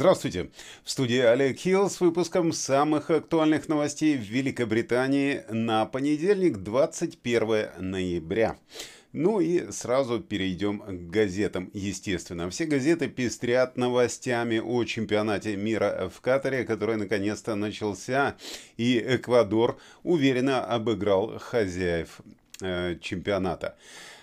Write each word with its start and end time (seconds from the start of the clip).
Здравствуйте! 0.00 0.48
В 0.82 0.90
студии 0.90 1.18
Олег 1.18 1.58
Хилл 1.58 1.90
с 1.90 2.00
выпуском 2.00 2.54
самых 2.54 3.10
актуальных 3.10 3.68
новостей 3.68 4.16
в 4.16 4.22
Великобритании 4.22 5.42
на 5.50 5.84
понедельник, 5.84 6.56
21 6.56 7.68
ноября. 7.78 8.56
Ну 9.12 9.40
и 9.40 9.70
сразу 9.70 10.18
перейдем 10.20 10.80
к 10.80 11.10
газетам, 11.10 11.70
естественно. 11.74 12.48
Все 12.48 12.64
газеты 12.64 13.08
пестрят 13.08 13.76
новостями 13.76 14.58
о 14.58 14.84
чемпионате 14.84 15.54
мира 15.56 16.10
в 16.10 16.22
Катаре, 16.22 16.64
который 16.64 16.96
наконец-то 16.96 17.54
начался, 17.54 18.38
и 18.78 18.98
Эквадор 19.06 19.78
уверенно 20.02 20.64
обыграл 20.64 21.38
хозяев 21.38 22.22
э, 22.62 22.96
чемпионата. 23.02 23.76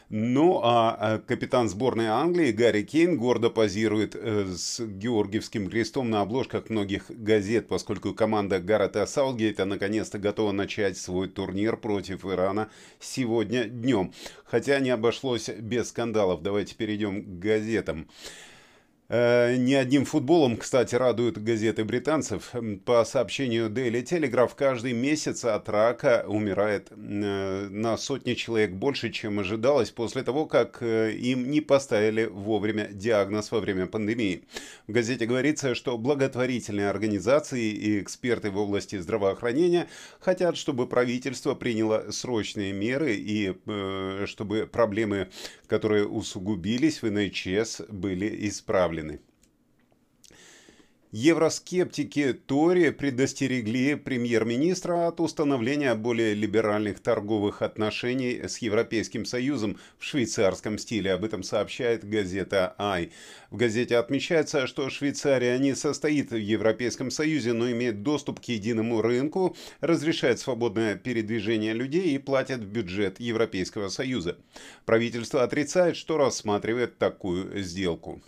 Ну, 0.10 0.62
а, 0.64 0.96
а 1.00 1.20
капитан 1.20 1.68
сборной 1.68 2.08
Англии 2.08 2.54
Гарри 2.54 2.84
Кейн 2.84 3.18
гордо 3.18 3.50
позирует 3.50 4.16
э, 4.16 4.46
с 4.56 4.80
Георгиевским 4.80 5.70
крестом 5.70 6.10
на 6.10 6.22
обложках 6.22 6.70
многих 6.70 7.10
газет, 7.10 7.68
поскольку 7.68 8.14
команда 8.14 8.60
Гаррета 8.62 9.06
Саутгейта 9.06 9.66
наконец-то 9.66 10.18
готова 10.18 10.54
начать 10.54 10.98
свой 10.98 11.28
турнир 11.28 11.76
против 11.76 12.26
Ирана 12.26 12.70
сегодня 13.02 13.66
днем. 13.66 14.14
Хотя 14.46 14.80
не 14.80 14.92
обошлось 14.92 15.50
без 15.50 15.90
скандалов. 15.90 16.42
Давайте 16.42 16.76
перейдем 16.76 17.24
к 17.24 17.40
газетам. 17.40 18.08
Э, 19.10 19.56
не 19.56 19.76
одним 19.76 20.04
футболом, 20.04 20.58
кстати, 20.58 20.94
радуют 20.96 21.38
газеты 21.38 21.86
британцев. 21.86 22.52
По 22.84 23.06
сообщению 23.06 23.70
Daily 23.70 24.04
Telegraph, 24.04 24.52
каждый 24.54 24.92
месяц 24.92 25.46
от 25.46 25.70
рака 25.70 26.26
умирает 26.28 26.92
э, 26.92 27.68
на 27.70 27.98
сотни 27.98 28.34
человек 28.34 28.72
больше, 28.72 29.10
чем 29.10 29.40
ожидалось 29.40 29.92
после 29.92 30.24
того, 30.24 30.46
как 30.46 30.80
э, 30.82 31.14
им 31.14 31.50
не 31.50 31.62
поставили 31.62 32.26
вовремя 32.26 32.90
диагноз 32.92 33.52
во 33.52 33.62
время 33.62 33.86
пандемии. 33.88 34.44
В 34.88 34.92
газете 34.92 35.26
говорится, 35.26 35.74
что 35.74 35.98
благотворительные 35.98 36.90
организации 36.90 37.72
и 37.72 38.02
эксперты 38.02 38.52
в 38.52 38.58
области 38.58 38.98
здравоохранения 38.98 39.88
хотят, 40.20 40.58
чтобы 40.58 40.86
правительство 40.86 41.56
приняло 41.56 42.12
срочные 42.12 42.74
меры 42.74 43.16
и 43.16 43.56
чтобы 44.26 44.68
проблемы, 44.68 45.30
которые 45.68 46.08
усугубились 46.08 47.02
в 47.02 47.10
НХС, 47.10 47.82
были 47.90 48.48
исправлены 48.48 48.97
исправлены. 48.98 49.20
Евроскептики 51.14 52.34
Тори 52.34 52.92
предостерегли 52.92 53.96
премьер-министра 53.96 55.08
от 55.08 55.22
установления 55.22 55.96
более 55.96 56.34
либеральных 56.34 57.00
торговых 57.00 57.62
отношений 57.62 58.42
с 58.46 58.58
Европейским 58.58 59.24
Союзом 59.24 59.78
в 59.98 60.04
швейцарском 60.04 60.78
стиле. 60.78 61.14
Об 61.14 61.24
этом 61.24 61.44
сообщает 61.44 62.08
газета 62.08 62.76
«Ай». 62.78 63.12
В 63.52 63.56
газете 63.56 63.96
отмечается, 63.96 64.68
что 64.68 64.90
Швейцария 64.90 65.58
не 65.58 65.76
состоит 65.76 66.32
в 66.32 66.36
Европейском 66.36 67.10
Союзе, 67.10 67.54
но 67.54 67.72
имеет 67.72 68.04
доступ 68.04 68.42
к 68.42 68.44
единому 68.44 69.02
рынку, 69.02 69.56
разрешает 69.80 70.40
свободное 70.40 70.96
передвижение 70.96 71.74
людей 71.74 72.16
и 72.16 72.18
платит 72.18 72.60
в 72.60 72.68
бюджет 72.68 73.22
Европейского 73.22 73.88
Союза. 73.88 74.38
Правительство 74.86 75.42
отрицает, 75.42 75.96
что 75.96 76.18
рассматривает 76.18 76.98
такую 76.98 77.64
сделку. 77.64 78.22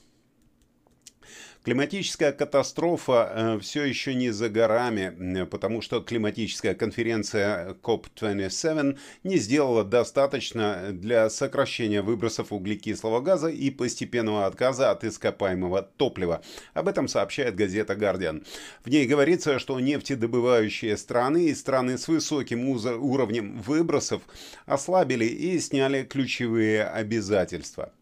Климатическая 1.69 2.31
катастрофа 2.31 3.31
э, 3.31 3.59
все 3.59 3.83
еще 3.83 4.15
не 4.15 4.31
за 4.31 4.49
горами, 4.49 5.45
потому 5.45 5.81
что 5.81 6.01
климатическая 6.01 6.73
конференция 6.73 7.75
COP27 7.83 8.97
не 9.23 9.37
сделала 9.37 9.83
достаточно 9.83 10.89
для 10.91 11.29
сокращения 11.29 12.01
выбросов 12.01 12.51
углекислого 12.51 13.21
газа 13.21 13.49
и 13.49 13.69
постепенного 13.69 14.47
отказа 14.47 14.89
от 14.89 15.03
ископаемого 15.03 15.83
топлива. 15.83 16.41
Об 16.73 16.87
этом 16.87 17.07
сообщает 17.07 17.55
газета 17.55 17.93
Guardian. 17.93 18.43
В 18.83 18.89
ней 18.89 19.05
говорится, 19.05 19.59
что 19.59 19.79
нефтедобывающие 19.79 20.97
страны 20.97 21.49
и 21.49 21.53
страны 21.53 21.99
с 21.99 22.07
высоким 22.07 22.67
уровнем 22.67 23.61
выбросов 23.61 24.23
ослабили 24.65 25.25
и 25.25 25.59
сняли 25.59 26.01
ключевые 26.01 26.85
обязательства. 26.85 27.93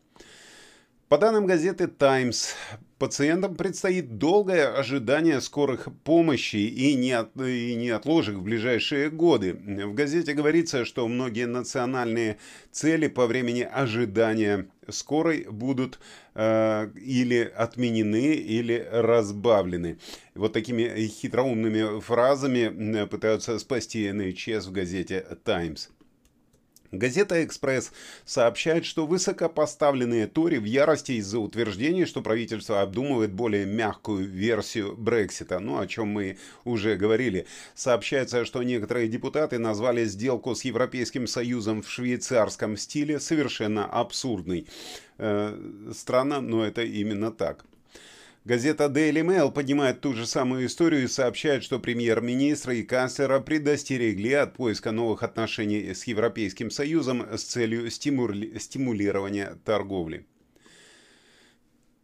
По 1.09 1.17
данным 1.17 1.45
газеты 1.45 1.87
«Таймс», 1.87 2.49
пациентам 2.99 3.55
предстоит 3.55 4.17
долгое 4.17 4.67
ожидание 4.67 5.39
скорых 5.39 5.87
помощи 6.03 6.57
и, 6.57 6.95
неот, 6.95 7.29
и 7.37 7.75
неотложек 7.75 8.35
в 8.35 8.41
ближайшие 8.41 9.09
годы. 9.09 9.53
В 9.53 9.93
газете 9.93 10.33
говорится, 10.33 10.83
что 10.83 11.07
многие 11.07 11.47
национальные 11.47 12.39
цели 12.73 13.07
по 13.07 13.25
времени 13.25 13.61
ожидания 13.61 14.67
скорой 14.89 15.47
будут 15.49 15.97
э, 16.35 16.89
или 16.95 17.53
отменены, 17.55 18.33
или 18.33 18.85
разбавлены. 18.91 19.99
Вот 20.35 20.51
такими 20.51 21.07
хитроумными 21.07 22.01
фразами 22.01 23.05
пытаются 23.05 23.57
спасти 23.59 24.11
НХС 24.11 24.67
в 24.67 24.73
газете 24.73 25.25
«Таймс». 25.45 25.87
Газета 26.91 27.43
«Экспресс» 27.43 27.91
сообщает, 28.23 28.85
что 28.85 29.05
высокопоставленные 29.05 30.27
Тори 30.27 30.57
в 30.57 30.63
ярости 30.63 31.13
из-за 31.13 31.39
утверждений, 31.39 32.05
что 32.05 32.21
правительство 32.21 32.81
обдумывает 32.81 33.33
более 33.33 33.65
мягкую 33.65 34.25
версию 34.25 34.95
Брексита, 34.95 35.59
ну 35.59 35.79
о 35.79 35.87
чем 35.87 36.07
мы 36.07 36.37
уже 36.63 36.95
говорили. 36.95 37.45
Сообщается, 37.75 38.45
что 38.45 38.63
некоторые 38.63 39.09
депутаты 39.09 39.59
назвали 39.59 40.05
сделку 40.05 40.55
с 40.55 40.63
Европейским 40.63 41.27
Союзом 41.27 41.81
в 41.81 41.89
швейцарском 41.89 42.77
стиле 42.77 43.19
совершенно 43.19 43.85
абсурдной. 43.85 44.67
Э, 45.17 45.91
странно, 45.93 46.39
но 46.39 46.63
это 46.63 46.83
именно 46.83 47.31
так. 47.31 47.65
Газета 48.47 48.85
Daily 48.85 49.23
Mail 49.23 49.51
поднимает 49.51 49.99
ту 49.99 50.13
же 50.13 50.25
самую 50.25 50.67
историю 50.67 51.03
и 51.03 51.07
сообщает, 51.07 51.65
что 51.65 51.79
премьер-министра 51.79 52.73
и 52.73 52.81
канцлера 52.81 53.41
предостерегли 53.41 54.31
от 54.31 54.53
поиска 54.53 54.93
новых 54.93 55.21
отношений 55.21 55.93
с 55.93 56.05
Европейским 56.05 56.71
Союзом 56.71 57.27
с 57.37 57.43
целью 57.43 57.91
стимули 57.91 58.57
стимулирования 58.57 59.57
торговли. 59.65 60.25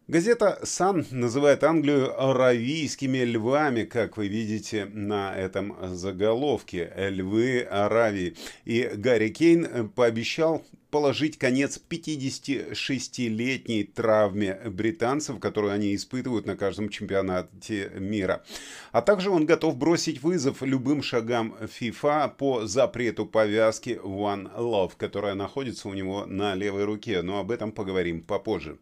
Газета 0.09 0.59
«Сан» 0.63 1.05
называет 1.11 1.63
Англию 1.63 2.21
«аравийскими 2.21 3.19
львами», 3.19 3.85
как 3.85 4.17
вы 4.17 4.27
видите 4.27 4.83
на 4.83 5.33
этом 5.33 5.73
заголовке. 5.95 6.91
«Львы 6.97 7.61
Аравии». 7.61 8.35
И 8.65 8.91
Гарри 8.95 9.29
Кейн 9.29 9.87
пообещал 9.87 10.61
положить 10.91 11.37
конец 11.37 11.79
56-летней 11.89 13.85
травме 13.85 14.59
британцев, 14.65 15.39
которую 15.39 15.71
они 15.71 15.95
испытывают 15.95 16.45
на 16.47 16.57
каждом 16.57 16.89
чемпионате 16.89 17.89
мира. 17.95 18.43
А 18.91 19.01
также 19.01 19.29
он 19.29 19.45
готов 19.45 19.77
бросить 19.77 20.21
вызов 20.21 20.61
любым 20.63 21.01
шагам 21.01 21.55
FIFA 21.61 22.35
по 22.37 22.65
запрету 22.67 23.25
повязки 23.25 23.97
One 24.03 24.53
Love, 24.57 24.91
которая 24.97 25.35
находится 25.35 25.87
у 25.87 25.93
него 25.93 26.25
на 26.25 26.55
левой 26.55 26.83
руке. 26.83 27.21
Но 27.21 27.39
об 27.39 27.51
этом 27.51 27.71
поговорим 27.71 28.21
попозже. 28.21 28.77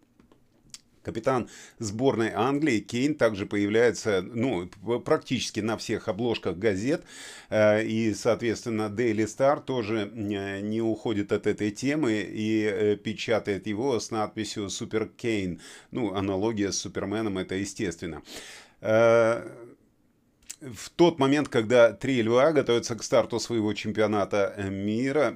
Капитан 1.03 1.49
сборной 1.79 2.31
Англии 2.33 2.79
Кейн 2.79 3.15
также 3.15 3.45
появляется 3.45 4.21
ну, 4.21 4.67
практически 5.03 5.59
на 5.59 5.77
всех 5.77 6.07
обложках 6.07 6.57
газет. 6.57 7.03
Э, 7.49 7.83
и, 7.83 8.13
соответственно, 8.13 8.83
Daily 8.83 9.25
Star 9.25 9.63
тоже 9.63 10.11
э, 10.13 10.61
не 10.61 10.81
уходит 10.81 11.31
от 11.31 11.47
этой 11.47 11.71
темы 11.71 12.21
и 12.27 12.63
э, 12.63 12.95
печатает 12.97 13.67
его 13.67 13.99
с 13.99 14.11
надписью 14.11 14.69
«Супер 14.69 15.07
Кейн». 15.07 15.59
Ну, 15.91 16.13
аналогия 16.13 16.71
с 16.71 16.79
Суперменом, 16.79 17.37
это 17.37 17.55
естественно 17.55 18.21
в 20.61 20.91
тот 20.91 21.17
момент, 21.17 21.49
когда 21.49 21.91
три 21.91 22.21
льва 22.21 22.51
готовятся 22.51 22.95
к 22.95 23.03
старту 23.03 23.39
своего 23.39 23.73
чемпионата 23.73 24.55
мира, 24.69 25.35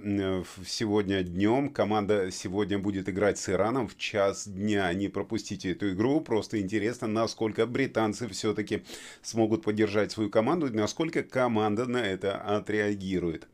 сегодня 0.67 1.23
днем, 1.23 1.69
команда 1.69 2.29
сегодня 2.31 2.77
будет 2.77 3.09
играть 3.09 3.39
с 3.39 3.49
Ираном 3.49 3.87
в 3.87 3.97
час 3.97 4.47
дня. 4.47 4.93
Не 4.93 5.07
пропустите 5.09 5.71
эту 5.71 5.91
игру, 5.93 6.21
просто 6.21 6.61
интересно, 6.61 7.07
насколько 7.07 7.65
британцы 7.65 8.27
все-таки 8.27 8.83
смогут 9.23 9.63
поддержать 9.63 10.11
свою 10.11 10.29
команду, 10.29 10.71
насколько 10.71 11.23
команда 11.23 11.85
на 11.87 12.05
это 12.05 12.37
отреагирует. 12.37 13.47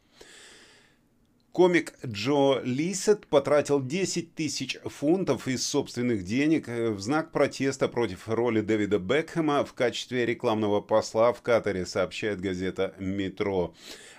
Комик 1.51 1.94
Джо 2.06 2.62
Лисет 2.63 3.27
потратил 3.27 3.83
10 3.83 4.36
тысяч 4.36 4.77
фунтов 4.86 5.50
из 5.50 5.65
собственных 5.65 6.24
денег 6.24 6.69
э, 6.69 6.92
в 6.92 7.01
знак 7.01 7.33
протеста 7.33 7.89
против 7.89 8.30
роли 8.30 8.62
Дэвида 8.62 9.00
Бекхэма 9.00 9.65
в 9.65 9.74
качестве 9.74 10.25
рекламного 10.25 10.80
посла 10.80 11.33
в 11.33 11.42
Катаре, 11.42 11.86
сообщает 11.86 12.39
газета 12.39 12.95
«Метро». 13.00 13.74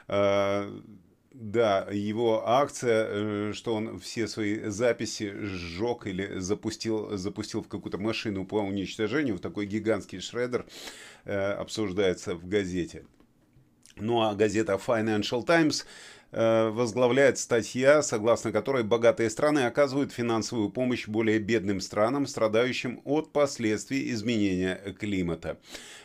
Э, 0.08 0.70
да, 1.32 1.88
его 1.90 2.46
акция, 2.46 3.06
э, 3.08 3.52
что 3.54 3.76
он 3.76 3.98
все 3.98 4.28
свои 4.28 4.68
записи 4.68 5.32
сжег 5.34 6.06
или 6.06 6.38
запустил, 6.38 7.16
запустил 7.16 7.62
в 7.62 7.68
какую-то 7.68 7.96
машину 7.96 8.44
по 8.44 8.56
уничтожению, 8.56 9.38
в 9.38 9.40
такой 9.40 9.64
гигантский 9.64 10.20
шредер, 10.20 10.66
обсуждается 11.24 12.34
в 12.34 12.46
газете. 12.46 13.06
Ну 13.96 14.20
а 14.20 14.34
газета 14.34 14.78
Financial 14.84 15.44
Times 15.44 15.86
возглавляет 16.32 17.38
статья, 17.38 18.02
согласно 18.02 18.52
которой 18.52 18.82
богатые 18.82 19.28
страны 19.30 19.66
оказывают 19.66 20.12
финансовую 20.12 20.70
помощь 20.70 21.06
более 21.06 21.38
бедным 21.38 21.80
странам, 21.80 22.26
страдающим 22.26 23.00
от 23.04 23.32
последствий 23.32 24.10
изменения 24.10 24.76
климата. 24.98 25.58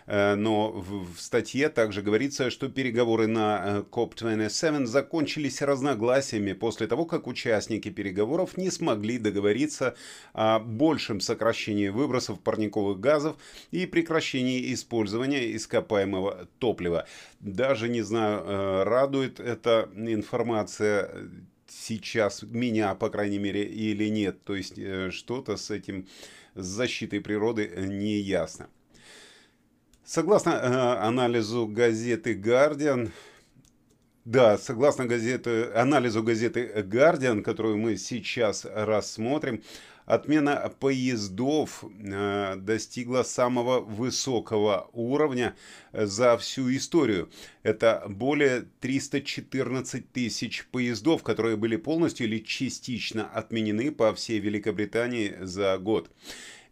Э, 0.07 0.35
но 0.35 0.71
в 0.71 1.19
статье 1.19 1.69
также 1.69 2.01
говорится, 2.01 2.49
что 2.49 2.69
переговоры 2.69 3.27
на 3.27 3.85
COP27 3.91 4.83
э, 4.83 4.85
закончились 4.85 5.61
разногласиями 5.61 6.53
после 6.53 6.87
того, 6.87 7.05
как 7.05 7.27
участники 7.27 7.89
переговоров 7.89 8.57
не 8.57 8.71
смогли 8.71 9.19
договориться 9.19 9.95
о 10.33 10.59
большем 10.59 11.19
сокращении 11.19 11.89
выбросов 11.89 12.39
парниковых 12.39 12.99
газов 12.99 13.35
и 13.71 13.85
прекращении 13.85 14.73
использования 14.73 15.55
ископаемого 15.55 16.47
топлива. 16.59 17.05
Даже 17.39 17.89
не 17.89 18.01
знаю, 18.01 18.85
радует 18.85 19.39
это 19.39 19.89
информация 20.17 21.09
э, 21.11 21.27
сейчас 21.67 22.43
меня, 22.43 22.95
по 22.95 23.09
крайней 23.09 23.39
мере, 23.39 23.63
или 23.63 24.09
нет. 24.09 24.43
То 24.43 24.55
есть 24.55 24.77
э, 24.77 25.11
что-то 25.11 25.57
с 25.57 25.71
этим 25.71 26.07
с 26.55 26.65
защитой 26.65 27.21
природы 27.21 27.71
э, 27.73 27.85
не 27.85 28.17
ясно. 28.17 28.69
Согласно 30.03 31.05
анализу 31.05 31.67
газеты 31.67 32.33
Guardian, 32.33 33.11
да, 34.27 34.57
согласно 34.57 35.05
газеты, 35.05 35.71
анализу 35.73 36.21
газеты 36.21 36.69
Guardian, 36.85 37.41
которую 37.41 37.77
мы 37.77 37.95
сейчас 37.95 38.65
рассмотрим, 38.65 39.63
Отмена 40.05 40.71
поездов 40.79 41.83
э, 41.83 42.55
достигла 42.57 43.23
самого 43.23 43.81
высокого 43.81 44.89
уровня 44.93 45.55
э, 45.91 46.05
за 46.05 46.37
всю 46.37 46.73
историю. 46.75 47.29
Это 47.63 48.03
более 48.07 48.67
314 48.79 50.11
тысяч 50.11 50.65
поездов, 50.71 51.23
которые 51.23 51.57
были 51.57 51.75
полностью 51.75 52.27
или 52.27 52.39
частично 52.39 53.29
отменены 53.29 53.91
по 53.91 54.13
всей 54.13 54.39
Великобритании 54.39 55.35
за 55.41 55.77
год. 55.77 56.09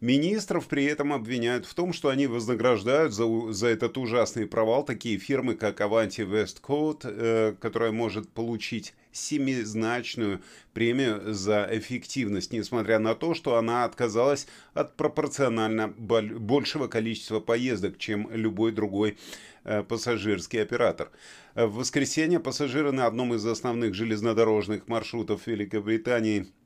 Министров 0.00 0.66
при 0.66 0.84
этом 0.84 1.12
обвиняют 1.12 1.64
в 1.64 1.74
том, 1.74 1.92
что 1.92 2.10
они 2.10 2.26
вознаграждают 2.26 3.14
за, 3.14 3.52
за 3.52 3.68
этот 3.68 3.96
ужасный 3.96 4.46
провал 4.46 4.84
такие 4.84 5.18
фирмы, 5.18 5.54
как 5.54 5.80
Avanti 5.80 6.28
Westcoat, 6.28 7.00
э, 7.04 7.54
которая 7.58 7.92
может 7.92 8.28
получить 8.28 8.94
семизначную 9.12 10.42
премию 10.74 11.32
за 11.32 11.66
эффективность, 11.72 12.52
несмотря 12.52 12.98
на 12.98 13.14
то, 13.14 13.32
что 13.32 13.56
она 13.56 13.84
отказалась 13.84 14.46
от 14.74 14.96
пропорционально 14.96 15.88
большего 15.88 16.88
количества 16.88 17.40
поездок, 17.40 17.96
чем 17.96 18.28
любой 18.30 18.72
другой 18.72 19.16
э, 19.64 19.82
пассажирский 19.82 20.60
оператор. 20.60 21.10
В 21.54 21.76
воскресенье 21.76 22.38
пассажиры 22.38 22.92
на 22.92 23.06
одном 23.06 23.32
из 23.32 23.46
основных 23.46 23.94
железнодорожных 23.94 24.88
маршрутов 24.88 25.46
Великобритании– 25.46 26.48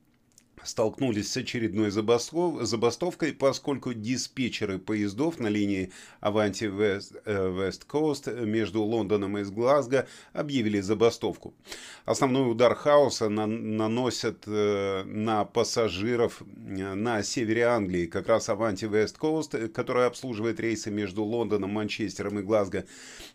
столкнулись 0.63 1.31
с 1.31 1.37
очередной 1.37 1.91
забастовкой, 1.91 3.33
поскольку 3.33 3.93
диспетчеры 3.93 4.79
поездов 4.79 5.39
на 5.39 5.47
линии 5.47 5.91
Avanti 6.21 6.69
West, 6.69 7.23
West 7.25 7.87
Coast 7.87 8.45
между 8.45 8.81
Лондоном 8.81 9.37
и 9.37 9.43
Глазго 9.51 10.07
объявили 10.33 10.79
забастовку. 10.81 11.53
Основной 12.05 12.49
удар 12.51 12.75
хаоса 12.75 13.29
на, 13.29 13.45
наносят 13.45 14.43
э, 14.47 15.03
на 15.05 15.45
пассажиров 15.45 16.41
э, 16.41 16.93
на 16.93 17.21
севере 17.23 17.65
Англии. 17.65 18.07
Как 18.07 18.27
раз 18.27 18.49
Avanti 18.49 18.89
West 18.89 19.17
Coast, 19.19 19.67
которая 19.69 20.07
обслуживает 20.07 20.59
рейсы 20.59 20.89
между 20.89 21.23
Лондоном, 21.23 21.71
Манчестером 21.71 22.39
и 22.39 22.41
Глазго, 22.41 22.85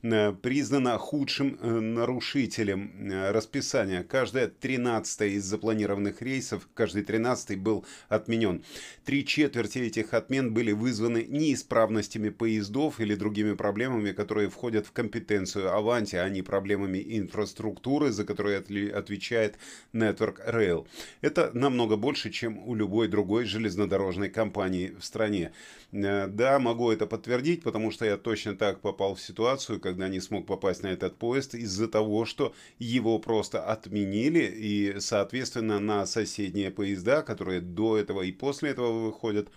э, 0.02 0.32
признана 0.32 0.98
худшим 0.98 1.58
э, 1.60 1.68
нарушителем 1.68 3.10
э, 3.10 3.30
расписания. 3.30 4.02
Каждая 4.02 4.48
13 4.48 5.22
из 5.32 5.44
запланированных 5.44 6.20
рейсов, 6.22 6.68
каждый 6.74 7.02
13 7.02 7.15
13 7.16 7.58
был 7.58 7.84
отменен. 8.08 8.62
Три 9.04 9.24
четверти 9.24 9.78
этих 9.78 10.12
отмен 10.12 10.52
были 10.52 10.72
вызваны 10.72 11.24
неисправностями 11.28 12.28
поездов 12.28 13.00
или 13.00 13.14
другими 13.14 13.54
проблемами, 13.54 14.12
которые 14.12 14.50
входят 14.50 14.86
в 14.86 14.92
компетенцию 14.92 15.72
Аванти, 15.72 16.16
а 16.16 16.28
не 16.28 16.42
проблемами 16.42 17.02
инфраструктуры, 17.06 18.10
за 18.10 18.24
которые 18.24 18.58
отвечает 18.58 19.56
Network 19.94 20.46
Rail. 20.46 20.86
Это 21.22 21.50
намного 21.54 21.96
больше, 21.96 22.30
чем 22.30 22.58
у 22.58 22.74
любой 22.74 23.08
другой 23.08 23.44
железнодорожной 23.46 24.28
компании 24.28 24.94
в 24.98 25.04
стране. 25.04 25.52
Э, 25.92 26.26
да, 26.26 26.58
могу 26.58 26.90
это 26.90 27.06
подтвердить, 27.06 27.62
потому 27.62 27.90
что 27.90 28.04
я 28.04 28.16
точно 28.16 28.56
так 28.56 28.80
попал 28.80 29.14
в 29.14 29.20
ситуацию, 29.20 29.80
когда 29.80 30.08
не 30.08 30.20
смог 30.20 30.46
попасть 30.46 30.82
на 30.82 30.88
этот 30.88 31.16
поезд 31.16 31.54
из-за 31.54 31.88
того, 31.88 32.24
что 32.24 32.52
его 32.78 33.18
просто 33.18 33.64
отменили 33.64 34.44
и, 34.44 34.96
соответственно, 34.98 35.80
на 35.80 36.06
соседние 36.06 36.70
поезда 36.70 37.05
поезда, 37.06 37.22
которые 37.22 37.60
до 37.60 37.96
этого 37.96 38.22
и 38.22 38.32
после 38.32 38.70
этого 38.70 39.06
выходят 39.06 39.48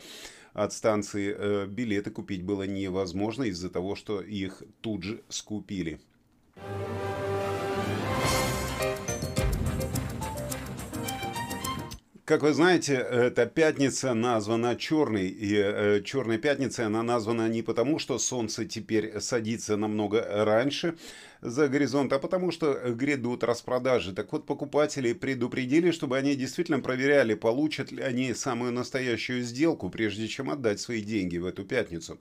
от 0.53 0.73
станции, 0.73 1.35
э, 1.37 1.67
билеты 1.67 2.11
купить 2.11 2.43
было 2.43 2.63
невозможно 2.63 3.43
из-за 3.43 3.69
того, 3.69 3.95
что 3.95 4.21
их 4.21 4.63
тут 4.81 5.03
же 5.03 5.21
скупили. 5.29 5.99
Как 12.29 12.43
вы 12.43 12.53
знаете, 12.53 12.93
эта 12.93 13.47
пятница 13.47 14.13
названа 14.13 14.75
черной, 14.75 15.29
и 15.29 15.55
э, 15.55 16.01
черной 16.03 16.37
пятницей 16.37 16.85
она 16.85 17.01
названа 17.01 17.49
не 17.49 17.63
потому, 17.63 17.97
что 17.97 18.19
солнце 18.19 18.65
теперь 18.65 19.19
садится 19.19 19.77
намного 19.77 20.23
раньше 20.45 20.95
за 21.41 21.67
горизонт, 21.67 22.13
а 22.13 22.19
потому 22.19 22.51
что 22.51 22.91
грядут 22.91 23.43
распродажи. 23.43 24.13
Так 24.13 24.31
вот, 24.31 24.45
покупатели 24.45 25.13
предупредили, 25.13 25.89
чтобы 25.89 26.19
они 26.19 26.35
действительно 26.35 26.81
проверяли, 26.81 27.33
получат 27.33 27.91
ли 27.91 28.03
они 28.03 28.35
самую 28.35 28.73
настоящую 28.73 29.41
сделку, 29.41 29.89
прежде 29.89 30.27
чем 30.27 30.51
отдать 30.51 30.79
свои 30.79 31.01
деньги 31.01 31.39
в 31.39 31.47
эту 31.47 31.65
пятницу. 31.65 32.19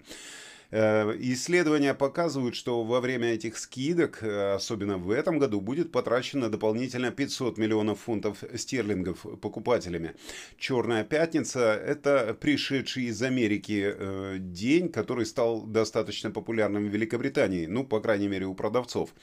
Э, 0.70 1.14
исследования 1.18 1.94
показывают, 1.94 2.54
что 2.54 2.84
во 2.84 3.00
время 3.00 3.32
этих 3.32 3.56
скидок, 3.56 4.22
э, 4.22 4.54
особенно 4.54 4.98
в 4.98 5.10
этом 5.10 5.38
году, 5.38 5.60
будет 5.62 5.92
потрачено 5.92 6.50
дополнительно 6.50 7.10
500 7.10 7.56
миллионов 7.56 8.00
фунтов 8.00 8.44
стерлингов 8.54 9.24
покупателями. 9.40 10.14
Черная 10.58 11.04
пятница– 11.04 11.74
это 11.86 12.36
пришедший 12.38 13.04
из 13.04 13.22
Америки 13.22 13.94
э, 13.96 14.36
день, 14.38 14.90
который 14.90 15.24
стал 15.24 15.62
достаточно 15.62 16.30
популярным 16.30 16.88
в 16.88 16.92
Великобритании, 16.92 17.64
ну, 17.64 17.84
по 17.84 18.00
крайней 18.00 18.28
мере, 18.28 18.44
у 18.46 18.54
продавцов. 18.54 19.14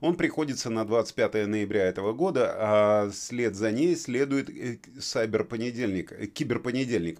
Он 0.00 0.16
приходится 0.16 0.70
на 0.70 0.86
25 0.86 1.46
ноября 1.46 1.84
этого 1.84 2.14
года, 2.14 2.54
а 2.56 3.10
след 3.12 3.56
за 3.56 3.72
ней 3.72 3.94
следует 3.96 4.48
сайбер-понедельник, 4.98 6.32
киберпонедельник. 6.32 7.18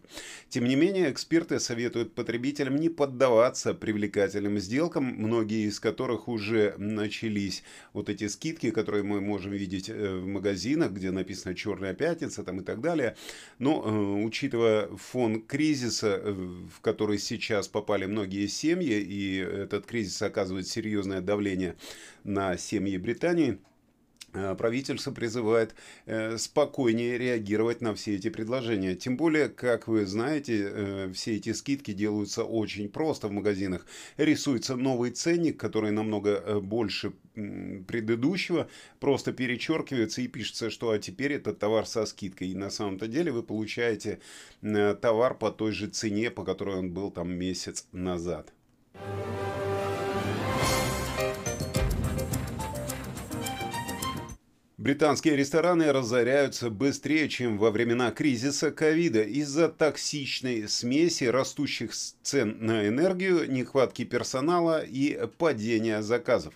Тем 0.48 0.64
не 0.64 0.74
менее, 0.74 1.10
эксперты 1.10 1.60
советуют 1.60 2.14
потребителям 2.14 2.76
не 2.76 2.88
поддаваться 2.88 3.73
привлекательным 3.74 4.58
сделкам, 4.58 5.04
многие 5.04 5.66
из 5.68 5.80
которых 5.80 6.28
уже 6.28 6.74
начались. 6.78 7.62
Вот 7.92 8.08
эти 8.08 8.28
скидки, 8.28 8.70
которые 8.70 9.02
мы 9.02 9.20
можем 9.20 9.52
видеть 9.52 9.88
э, 9.88 10.16
в 10.16 10.26
магазинах, 10.26 10.92
где 10.92 11.10
написано 11.10 11.54
«Черная 11.54 11.94
пятница» 11.94 12.44
там 12.44 12.60
и 12.60 12.64
так 12.64 12.80
далее. 12.80 13.16
Но 13.58 13.82
э, 13.84 14.24
учитывая 14.24 14.88
фон 14.96 15.42
кризиса, 15.42 16.20
э, 16.22 16.32
в 16.32 16.80
который 16.80 17.18
сейчас 17.18 17.68
попали 17.68 18.06
многие 18.06 18.46
семьи, 18.46 18.98
и 19.00 19.36
этот 19.36 19.86
кризис 19.86 20.20
оказывает 20.22 20.66
серьезное 20.66 21.20
давление 21.20 21.76
на 22.24 22.56
семьи 22.56 22.96
Британии– 22.96 23.58
правительство 24.58 25.12
призывает 25.12 25.74
э, 26.06 26.36
спокойнее 26.38 27.18
реагировать 27.18 27.80
на 27.80 27.94
все 27.94 28.16
эти 28.16 28.30
предложения. 28.30 28.94
Тем 28.94 29.16
более, 29.16 29.48
как 29.48 29.88
вы 29.88 30.06
знаете, 30.06 30.68
э, 30.70 31.12
все 31.14 31.36
эти 31.36 31.52
скидки 31.52 31.92
делаются 31.92 32.44
очень 32.44 32.88
просто 32.88 33.28
в 33.28 33.32
магазинах. 33.32 33.86
Рисуется 34.16 34.76
новый 34.76 35.10
ценник, 35.10 35.58
который 35.58 35.90
намного 35.92 36.60
больше 36.60 37.12
предыдущего, 37.34 38.68
просто 39.00 39.32
перечеркивается 39.32 40.22
и 40.22 40.28
пишется, 40.28 40.70
что 40.70 40.90
а 40.90 40.98
теперь 40.98 41.32
этот 41.32 41.58
товар 41.58 41.86
со 41.86 42.06
скидкой. 42.06 42.48
И 42.48 42.54
на 42.54 42.70
самом-то 42.70 43.08
деле 43.08 43.32
вы 43.32 43.42
получаете 43.42 44.20
товар 44.62 45.34
по 45.34 45.50
той 45.50 45.72
же 45.72 45.88
цене, 45.88 46.30
по 46.30 46.44
которой 46.44 46.76
он 46.78 46.92
был 46.92 47.10
там 47.10 47.32
месяц 47.32 47.86
назад. 47.92 48.52
Британские 54.84 55.34
рестораны 55.34 55.90
разоряются 55.90 56.68
быстрее, 56.68 57.30
чем 57.30 57.56
во 57.56 57.70
времена 57.70 58.10
кризиса 58.10 58.70
ковида 58.70 59.22
из-за 59.22 59.70
токсичной 59.70 60.68
смеси 60.68 61.24
растущих 61.24 61.92
цен 62.22 62.58
на 62.60 62.86
энергию, 62.86 63.50
нехватки 63.50 64.04
персонала 64.04 64.84
и 64.84 65.26
падения 65.38 66.02
заказов. 66.02 66.52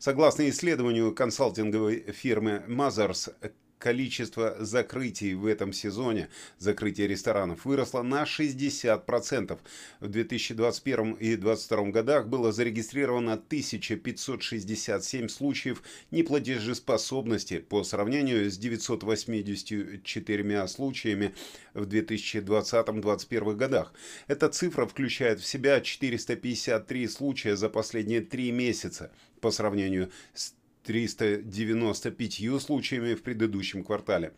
Согласно 0.00 0.48
исследованию 0.48 1.14
консалтинговой 1.14 2.04
фирмы 2.10 2.64
Mothers 2.66 3.32
количество 3.78 4.56
закрытий 4.58 5.34
в 5.34 5.46
этом 5.46 5.72
сезоне, 5.72 6.28
закрытие 6.58 7.08
ресторанов, 7.08 7.64
выросло 7.64 8.02
на 8.02 8.24
60%. 8.24 9.58
В 10.00 10.08
2021 10.08 11.12
и 11.14 11.36
2022 11.36 11.90
годах 11.90 12.28
было 12.28 12.52
зарегистрировано 12.52 13.34
1567 13.34 15.28
случаев 15.28 15.82
неплатежеспособности 16.10 17.58
по 17.58 17.84
сравнению 17.84 18.50
с 18.50 18.58
984 18.58 20.68
случаями 20.68 21.34
в 21.74 21.82
2020-2021 21.82 23.54
годах. 23.54 23.92
Эта 24.26 24.48
цифра 24.48 24.86
включает 24.86 25.40
в 25.40 25.46
себя 25.46 25.80
453 25.80 27.08
случая 27.08 27.56
за 27.56 27.68
последние 27.68 28.20
три 28.20 28.50
месяца 28.50 29.10
по 29.40 29.50
сравнению 29.50 30.10
с 30.34 30.52
395 30.84 32.60
случаями 32.60 33.14
в 33.14 33.22
предыдущем 33.22 33.84
квартале. 33.84 34.32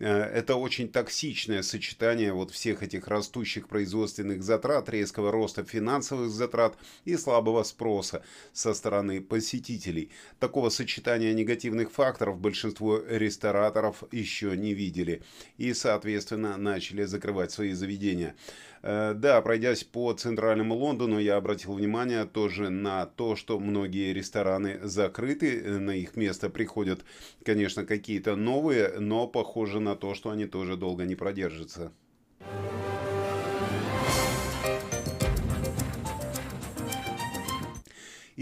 Э, 0.00 0.22
это 0.22 0.56
очень 0.56 0.88
токсичное 0.88 1.62
сочетание 1.62 2.32
вот 2.32 2.50
всех 2.50 2.82
этих 2.82 3.06
растущих 3.06 3.68
производственных 3.68 4.42
затрат, 4.42 4.88
резкого 4.88 5.30
роста 5.30 5.62
финансовых 5.62 6.30
затрат 6.30 6.76
и 7.04 7.16
слабого 7.16 7.62
спроса 7.62 8.22
со 8.52 8.74
стороны 8.74 9.20
посетителей. 9.20 10.10
Такого 10.38 10.70
сочетания 10.70 11.32
негативных 11.34 11.92
факторов 11.92 12.40
большинство 12.40 12.98
рестораторов 12.98 14.02
еще 14.10 14.56
не 14.56 14.74
видели 14.74 15.22
и, 15.58 15.74
соответственно, 15.74 16.56
начали 16.56 17.04
закрывать 17.04 17.52
свои 17.52 17.72
заведения. 17.72 18.34
Э, 18.82 19.12
да, 19.14 19.40
пройдясь 19.42 19.84
по 19.84 20.12
центральному 20.14 20.74
Лондону, 20.74 21.18
я 21.18 21.36
обратил 21.36 21.74
внимание 21.74 22.24
тоже 22.24 22.70
на 22.70 23.04
то, 23.04 23.36
что 23.36 23.60
многие 23.60 24.14
рестораны 24.14 24.80
закрыты, 24.82 25.60
э, 25.60 25.78
на 25.78 25.90
их 25.90 26.16
место 26.16 26.48
приходят, 26.48 27.04
конечно, 27.44 27.84
какие-то 27.84 28.36
новые, 28.36 28.98
но 28.98 29.26
похоже 29.26 29.80
на 29.80 29.89
то, 29.96 30.14
что 30.14 30.30
они 30.30 30.46
тоже 30.46 30.76
долго 30.76 31.04
не 31.04 31.14
продержатся. 31.14 31.92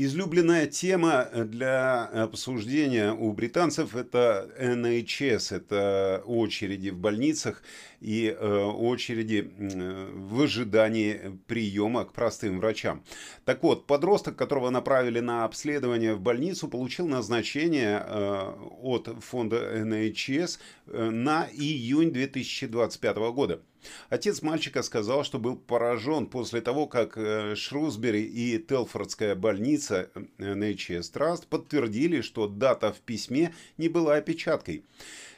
Излюбленная 0.00 0.68
тема 0.68 1.28
для 1.34 2.04
обсуждения 2.04 3.12
у 3.12 3.32
британцев 3.32 3.96
это 3.96 4.48
NHS, 4.56 5.56
это 5.56 6.22
очереди 6.24 6.90
в 6.90 6.96
больницах 6.96 7.64
и 8.00 8.28
э, 8.28 8.62
очереди 8.64 9.50
э, 9.58 10.10
в 10.14 10.42
ожидании 10.42 11.40
приема 11.48 12.04
к 12.04 12.12
простым 12.12 12.60
врачам. 12.60 13.02
Так 13.44 13.64
вот, 13.64 13.88
подросток, 13.88 14.36
которого 14.36 14.70
направили 14.70 15.18
на 15.18 15.44
обследование 15.44 16.14
в 16.14 16.20
больницу, 16.20 16.68
получил 16.68 17.08
назначение 17.08 18.00
э, 18.00 18.52
от 18.80 19.08
фонда 19.18 19.80
NHS 19.80 20.60
э, 20.86 21.10
на 21.10 21.48
июнь 21.52 22.12
2025 22.12 23.16
года. 23.32 23.62
Отец 24.08 24.42
мальчика 24.42 24.82
сказал, 24.82 25.24
что 25.24 25.38
был 25.38 25.56
поражен 25.56 26.26
после 26.26 26.60
того, 26.60 26.86
как 26.86 27.16
э, 27.16 27.54
Шрусбери 27.54 28.22
и 28.22 28.58
Телфордская 28.58 29.34
больница 29.34 30.10
э, 30.14 30.54
NHS 30.54 31.12
Trust 31.12 31.46
подтвердили, 31.48 32.20
что 32.20 32.46
дата 32.46 32.92
в 32.92 33.00
письме 33.00 33.54
не 33.76 33.88
была 33.88 34.16
опечаткой. 34.16 34.84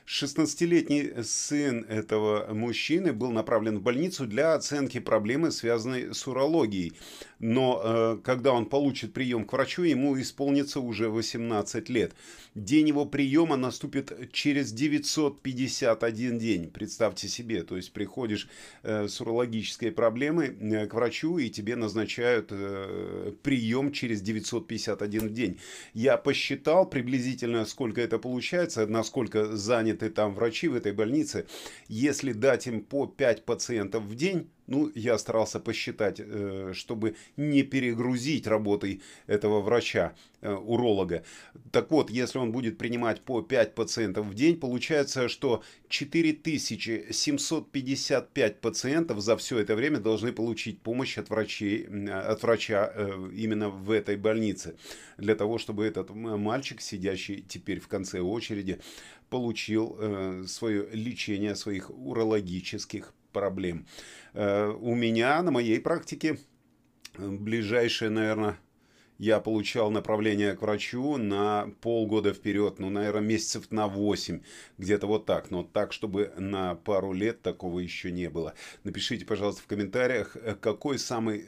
16-летний 0.07 1.23
сын 1.23 1.85
этого 1.85 2.53
мужчины 2.53 3.13
был 3.13 3.31
направлен 3.31 3.79
в 3.79 3.83
больницу 3.83 4.27
для 4.27 4.55
оценки 4.55 4.99
проблемы, 5.01 5.51
связанной 5.51 6.15
с 6.15 6.27
урологией. 6.27 6.93
Но 7.39 7.81
э, 7.83 8.19
когда 8.25 8.53
он 8.53 8.67
получит 8.67 9.13
прием 9.13 9.45
к 9.45 9.53
врачу, 9.53 9.83
ему 9.83 10.21
исполнится 10.21 10.81
уже 10.81 11.09
18 11.09 11.89
лет. 11.89 12.15
День 12.55 12.89
его 12.89 13.07
приема 13.07 13.57
наступит 13.57 14.33
через 14.33 14.73
951 14.73 16.39
день. 16.39 16.71
Представьте 16.71 17.29
себе, 17.29 17.63
то 17.63 17.77
есть 17.77 17.93
приходишь 17.93 18.49
э, 18.83 19.07
с 19.07 19.21
урологической 19.21 19.93
проблемой 19.93 20.49
э, 20.49 20.87
к 20.87 20.95
врачу, 20.95 21.39
и 21.39 21.49
тебе 21.49 21.77
назначают 21.77 22.49
э, 22.51 23.33
прием 23.43 23.93
через 23.93 24.21
951 24.21 25.33
день. 25.33 25.59
Я 25.95 26.17
посчитал 26.17 26.91
приблизительно, 26.91 27.65
сколько 27.65 28.01
это 28.01 28.19
получается, 28.19 28.87
насколько 28.87 29.57
заняты 29.91 30.11
там 30.11 30.35
врачи 30.35 30.69
в 30.69 30.75
этой 30.75 30.93
больнице. 30.93 31.47
Если 31.89 32.33
дать 32.33 32.67
им 32.67 32.83
по 32.83 33.07
5 33.07 33.45
пациентов 33.45 34.05
в 34.05 34.15
день, 34.15 34.49
ну, 34.71 34.91
я 34.95 35.19
старался 35.19 35.61
посчитать, 35.61 36.21
э, 36.21 36.73
чтобы 36.75 37.17
не 37.37 37.63
перегрузить 37.65 38.47
работой 38.47 39.03
этого 39.27 39.61
врача, 39.61 40.15
э, 40.43 40.55
уролога. 40.55 41.25
Так 41.73 41.91
вот, 41.91 42.11
если 42.11 42.39
он 42.39 42.53
будет 42.53 42.79
принимать 42.79 43.21
по 43.21 43.43
5 43.43 43.75
пациентов 43.75 44.27
в 44.27 44.35
день, 44.35 44.61
получается, 44.61 45.29
что 45.29 45.65
4755 45.89 48.61
пациентов 48.61 49.21
за 49.21 49.37
все 49.37 49.59
это 49.59 49.75
время 49.75 49.99
должны 49.99 50.33
получить 50.33 50.81
помощь 50.81 51.19
от, 51.19 51.31
врачей, 51.31 51.89
от 52.09 52.41
врача 52.43 52.93
э, 52.95 53.29
именно 53.37 53.71
в 53.71 53.91
этой 53.91 54.17
больнице. 54.17 54.77
Для 55.19 55.35
того, 55.35 55.59
чтобы 55.59 55.85
этот 55.85 56.11
мальчик, 56.11 56.81
сидящий 56.81 57.45
теперь 57.49 57.81
в 57.81 57.89
конце 57.89 58.21
очереди, 58.21 58.79
получил 59.31 60.47
свое 60.47 60.89
лечение 60.93 61.55
своих 61.55 61.91
урологических 61.91 63.15
проблем. 63.31 63.87
Э, 64.35 64.69
у 64.69 64.95
меня 64.95 65.43
на 65.43 65.51
моей 65.51 65.81
практике 65.81 66.39
э, 67.17 67.29
ближайшее, 67.29 68.11
наверное, 68.11 68.59
я 69.19 69.41
получал 69.41 69.91
направление 69.91 70.55
к 70.55 70.63
врачу 70.63 71.19
на 71.19 71.71
полгода 71.83 72.33
вперед, 72.33 72.79
ну, 72.79 72.89
наверное, 72.89 73.21
месяцев 73.21 73.71
на 73.71 73.87
8, 73.87 74.41
где-то 74.79 75.07
вот 75.07 75.27
так. 75.27 75.51
Но 75.51 75.63
так, 75.63 75.93
чтобы 75.93 76.33
на 76.39 76.75
пару 76.75 77.13
лет 77.13 77.43
такого 77.43 77.81
еще 77.81 78.11
не 78.11 78.31
было. 78.31 78.55
Напишите, 78.83 79.27
пожалуйста, 79.27 79.63
в 79.63 79.67
комментариях, 79.67 80.37
э, 80.37 80.55
какой 80.55 80.99
самый 80.99 81.45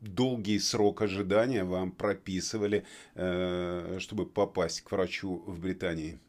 долгий 0.00 0.58
срок 0.60 1.02
ожидания 1.02 1.64
вам 1.64 1.90
прописывали, 1.90 2.84
чтобы 3.14 4.26
попасть 4.26 4.82
к 4.82 4.92
врачу 4.92 5.42
в 5.44 5.58
Британии. 5.58 6.20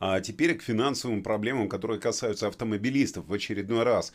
А 0.00 0.20
теперь 0.20 0.56
к 0.56 0.62
финансовым 0.62 1.22
проблемам, 1.22 1.68
которые 1.68 2.00
касаются 2.00 2.48
автомобилистов 2.48 3.26
в 3.26 3.32
очередной 3.34 3.84
раз. 3.84 4.14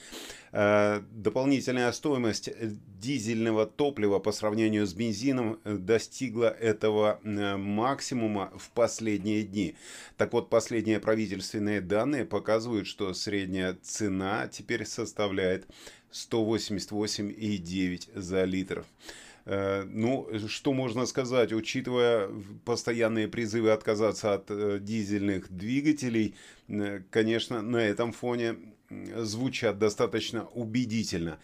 Э, 0.54 1.02
дополнительная 1.66 1.92
стоимость 1.92 2.50
дизельного 3.00 3.66
топлива 3.66 4.20
по 4.20 4.32
сравнению 4.32 4.86
с 4.86 4.94
бензином 4.94 5.60
э, 5.64 5.78
достигла 5.78 6.46
этого 6.46 7.20
э, 7.24 7.58
максимума 7.58 8.52
в 8.56 8.70
последние 8.70 9.44
дни. 9.44 9.76
Так 10.18 10.34
вот, 10.34 10.50
последние 10.50 11.00
правительственные 11.00 11.82
данные 11.82 12.26
показывают, 12.26 12.88
что 12.88 13.14
средняя 13.14 13.78
цена 13.82 14.48
теперь 14.48 14.86
составляет 14.86 15.66
188,9 16.12 18.20
за 18.20 18.44
литр. 18.44 18.86
Ну, 19.48 20.28
что 20.48 20.74
можно 20.74 21.06
сказать, 21.06 21.54
учитывая 21.54 22.32
постоянные 22.64 23.28
призывы 23.28 23.70
отказаться 23.70 24.34
от 24.34 24.84
дизельных 24.84 25.56
двигателей, 25.56 26.34
конечно, 27.12 27.62
на 27.62 27.78
этом 27.78 28.12
фоне 28.12 28.56
звучат 28.90 29.78
достаточно 29.80 30.46
убедительно. 30.48 31.40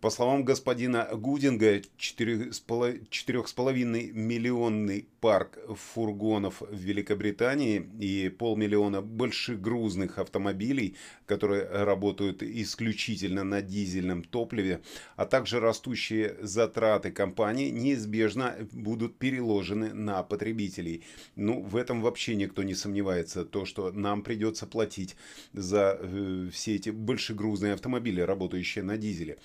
По 0.00 0.10
словам 0.10 0.44
господина 0.44 1.08
Гудинга, 1.12 1.80
4,5 1.98 4.12
миллионный 4.12 5.08
парк 5.20 5.58
фургонов 5.74 6.60
в 6.60 6.72
Великобритании 6.72 7.84
и 7.98 8.28
полмиллиона 8.28 9.02
большегрузных 9.02 10.18
автомобилей, 10.18 10.94
которые 11.26 11.64
работают 11.64 12.44
исключительно 12.44 13.42
на 13.42 13.60
дизельном 13.60 14.22
топливе, 14.22 14.82
а 15.16 15.26
также 15.26 15.58
растущие 15.58 16.36
затраты 16.42 17.10
компании 17.10 17.70
неизбежно 17.70 18.54
будут 18.70 19.18
переложены 19.18 19.92
на 19.94 20.22
потребителей. 20.22 21.02
Ну, 21.34 21.60
в 21.60 21.74
этом 21.74 22.02
вообще 22.02 22.36
никто 22.36 22.62
не 22.62 22.76
сомневается. 22.76 23.44
То, 23.44 23.64
что 23.64 23.90
нам 23.90 24.22
придется 24.22 24.64
платить 24.66 25.16
за 25.52 25.98
э, 26.00 26.50
все 26.52 26.76
эти 26.76 26.90
большегрузные 26.90 27.72
автомобили, 27.72 28.20
работающие 28.20 28.84
на 28.84 28.96
дизеле. 28.96 29.38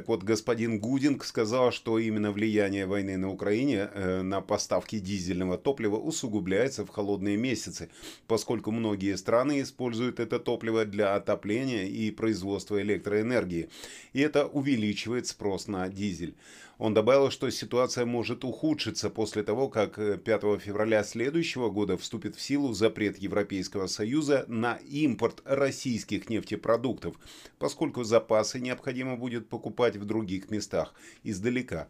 Так 0.00 0.08
вот, 0.08 0.22
господин 0.22 0.80
Гудинг 0.80 1.26
сказал, 1.26 1.72
что 1.72 1.98
именно 1.98 2.32
влияние 2.32 2.86
войны 2.86 3.18
на 3.18 3.30
Украине 3.30 3.90
э, 3.92 4.22
на 4.22 4.40
поставки 4.40 4.98
дизельного 4.98 5.58
топлива 5.58 5.96
усугубляется 5.96 6.86
в 6.86 6.88
холодные 6.88 7.36
месяцы, 7.36 7.90
поскольку 8.26 8.70
многие 8.70 9.14
страны 9.18 9.60
используют 9.60 10.18
это 10.18 10.38
топливо 10.38 10.86
для 10.86 11.16
отопления 11.16 11.84
и 11.84 12.10
производства 12.10 12.80
электроэнергии, 12.80 13.68
и 14.14 14.20
это 14.20 14.46
увеличивает 14.46 15.26
спрос 15.26 15.68
на 15.68 15.86
дизель. 15.90 16.34
Он 16.80 16.94
добавил, 16.94 17.30
что 17.30 17.50
ситуация 17.50 18.06
может 18.06 18.42
ухудшиться 18.42 19.10
после 19.10 19.42
того, 19.42 19.68
как 19.68 19.96
5 19.96 20.44
э, 20.44 20.58
февраля 20.58 21.04
следующего 21.04 21.68
года 21.68 21.98
вступит 21.98 22.36
в 22.36 22.40
силу 22.40 22.72
запрет 22.72 23.18
Европейского 23.18 23.86
Союза 23.86 24.46
на 24.48 24.76
импорт 24.88 25.42
российских 25.44 26.30
нефтепродуктов, 26.30 27.16
поскольку 27.58 28.02
запасы 28.02 28.60
необходимо 28.60 29.18
будет 29.18 29.50
покупать 29.50 29.96
в 29.96 30.06
других 30.06 30.50
местах, 30.50 30.94
издалека. 31.22 31.88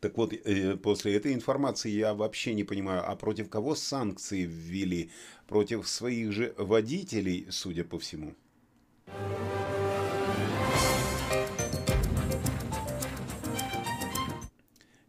Так 0.00 0.16
вот, 0.16 0.32
э, 0.32 0.78
после 0.78 1.14
этой 1.14 1.34
информации 1.34 1.90
я 1.90 2.14
вообще 2.14 2.54
не 2.54 2.64
понимаю, 2.64 3.02
а 3.06 3.14
против 3.16 3.50
кого 3.50 3.74
санкции 3.74 4.46
ввели? 4.46 5.10
Против 5.46 5.86
своих 5.86 6.32
же 6.32 6.54
водителей, 6.56 7.48
судя 7.50 7.84
по 7.84 7.98
всему. 7.98 8.34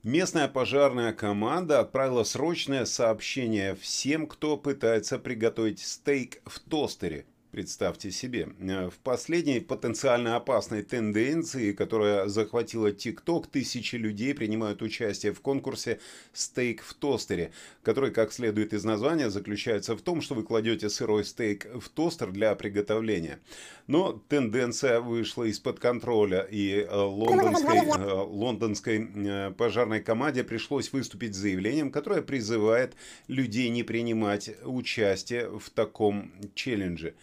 Местная 0.04 0.48
пожарная 0.48 1.14
команда 1.14 1.80
отправила 1.80 2.24
срочное 2.24 2.86
сообщение 2.86 3.76
всем, 3.76 4.26
кто 4.26 4.58
пытается 4.58 5.20
приготовить 5.20 5.80
стейк 5.80 6.42
в 6.44 6.60
тостере. 6.60 7.28
Представьте 7.52 8.12
себе, 8.12 8.48
э, 8.62 8.90
в 8.90 8.98
последней 9.00 9.60
потенциально 9.60 10.38
опасной 10.38 10.84
тенденции, 10.84 11.74
которая 11.74 12.30
захватила 12.30 12.94
ТикТок, 12.94 13.48
тысячи 13.48 13.98
людей 13.98 14.34
принимают 14.34 14.82
участие 14.82 15.34
в 15.34 15.42
конкурсе 15.42 16.00
«Стейк 16.32 16.82
в 16.82 16.94
тостере», 16.94 17.52
который, 17.84 18.12
как 18.12 18.32
следует 18.32 18.72
из 18.72 18.86
названия, 18.86 19.30
заключается 19.30 19.98
в 19.98 20.02
том, 20.02 20.22
что 20.22 20.34
вы 20.34 20.44
кладете 20.44 20.90
сырой 20.90 21.26
стейк 21.26 21.68
в 21.76 21.90
тостер 21.90 22.32
для 22.32 22.56
приготовления. 22.56 23.40
Но 23.86 24.24
тенденция 24.30 25.02
вышла 25.02 25.44
из-под 25.44 25.80
контроля, 25.80 26.48
и 26.50 26.76
э, 26.76 26.96
лондонской, 26.96 27.80
э, 27.80 28.14
лондонской 28.14 29.54
пожарной 29.58 30.00
команде 30.00 30.46
пришлось 30.46 30.94
выступить 30.94 31.36
с 31.36 31.40
заявлением, 31.40 31.92
которое 31.92 32.22
призывает 32.22 32.96
людей 33.28 33.68
не 33.68 33.84
принимать 33.84 34.52
участие 34.64 35.50
в 35.50 35.70
таком 35.70 36.32
челлендже. 36.56 37.14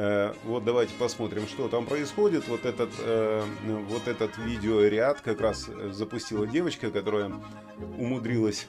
Э, 0.00 0.32
вот 0.44 0.64
давайте 0.64 0.94
посмотрим, 0.94 1.48
что 1.48 1.66
там 1.66 1.84
происходит. 1.84 2.46
Вот 2.46 2.64
этот, 2.64 2.90
э, 3.00 3.44
вот 3.88 4.06
этот 4.06 4.38
видеоряд 4.38 5.20
как 5.20 5.40
раз 5.40 5.68
запустила 5.90 6.46
девочка, 6.46 6.92
которая 6.92 7.32
умудрилась 7.98 8.68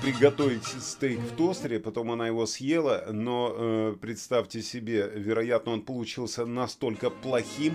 приготовить 0.00 0.64
стейк 0.64 1.20
в 1.20 1.36
тостере, 1.36 1.78
потом 1.78 2.12
она 2.12 2.26
его 2.26 2.46
съела, 2.46 3.04
но 3.10 3.52
э, 3.54 3.96
представьте 4.00 4.62
себе, 4.62 5.10
вероятно, 5.14 5.72
он 5.72 5.82
получился 5.82 6.46
настолько 6.46 7.10
плохим, 7.10 7.74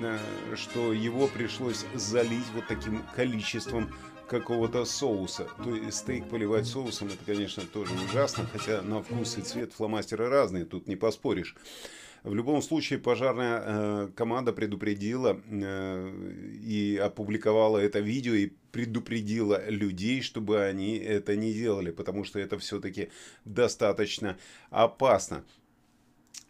э, 0.00 0.18
что 0.54 0.92
его 0.92 1.26
пришлось 1.26 1.84
залить 1.94 2.46
вот 2.54 2.68
таким 2.68 3.02
количеством 3.16 3.92
какого-то 4.28 4.84
соуса. 4.84 5.48
То 5.62 5.74
есть 5.74 5.98
стейк 5.98 6.28
поливать 6.28 6.66
соусом, 6.66 7.08
это, 7.08 7.18
конечно, 7.24 7.62
тоже 7.64 7.94
ужасно, 7.94 8.46
хотя 8.52 8.82
на 8.82 9.02
вкус 9.02 9.38
и 9.38 9.42
цвет 9.42 9.72
фломастеры 9.72 10.28
разные, 10.28 10.64
тут 10.64 10.86
не 10.86 10.96
поспоришь. 10.96 11.56
В 12.24 12.34
любом 12.34 12.62
случае, 12.62 12.98
пожарная 12.98 13.62
э, 13.64 14.08
команда 14.14 14.52
предупредила 14.52 15.40
э, 15.46 16.10
и 16.62 16.96
опубликовала 16.96 17.78
это 17.78 18.00
видео 18.00 18.34
и 18.34 18.50
предупредила 18.72 19.68
людей, 19.70 20.20
чтобы 20.20 20.62
они 20.64 20.98
это 20.98 21.36
не 21.36 21.52
делали, 21.52 21.90
потому 21.90 22.24
что 22.24 22.38
это 22.38 22.58
все-таки 22.58 23.10
достаточно 23.44 24.36
опасно. 24.70 25.44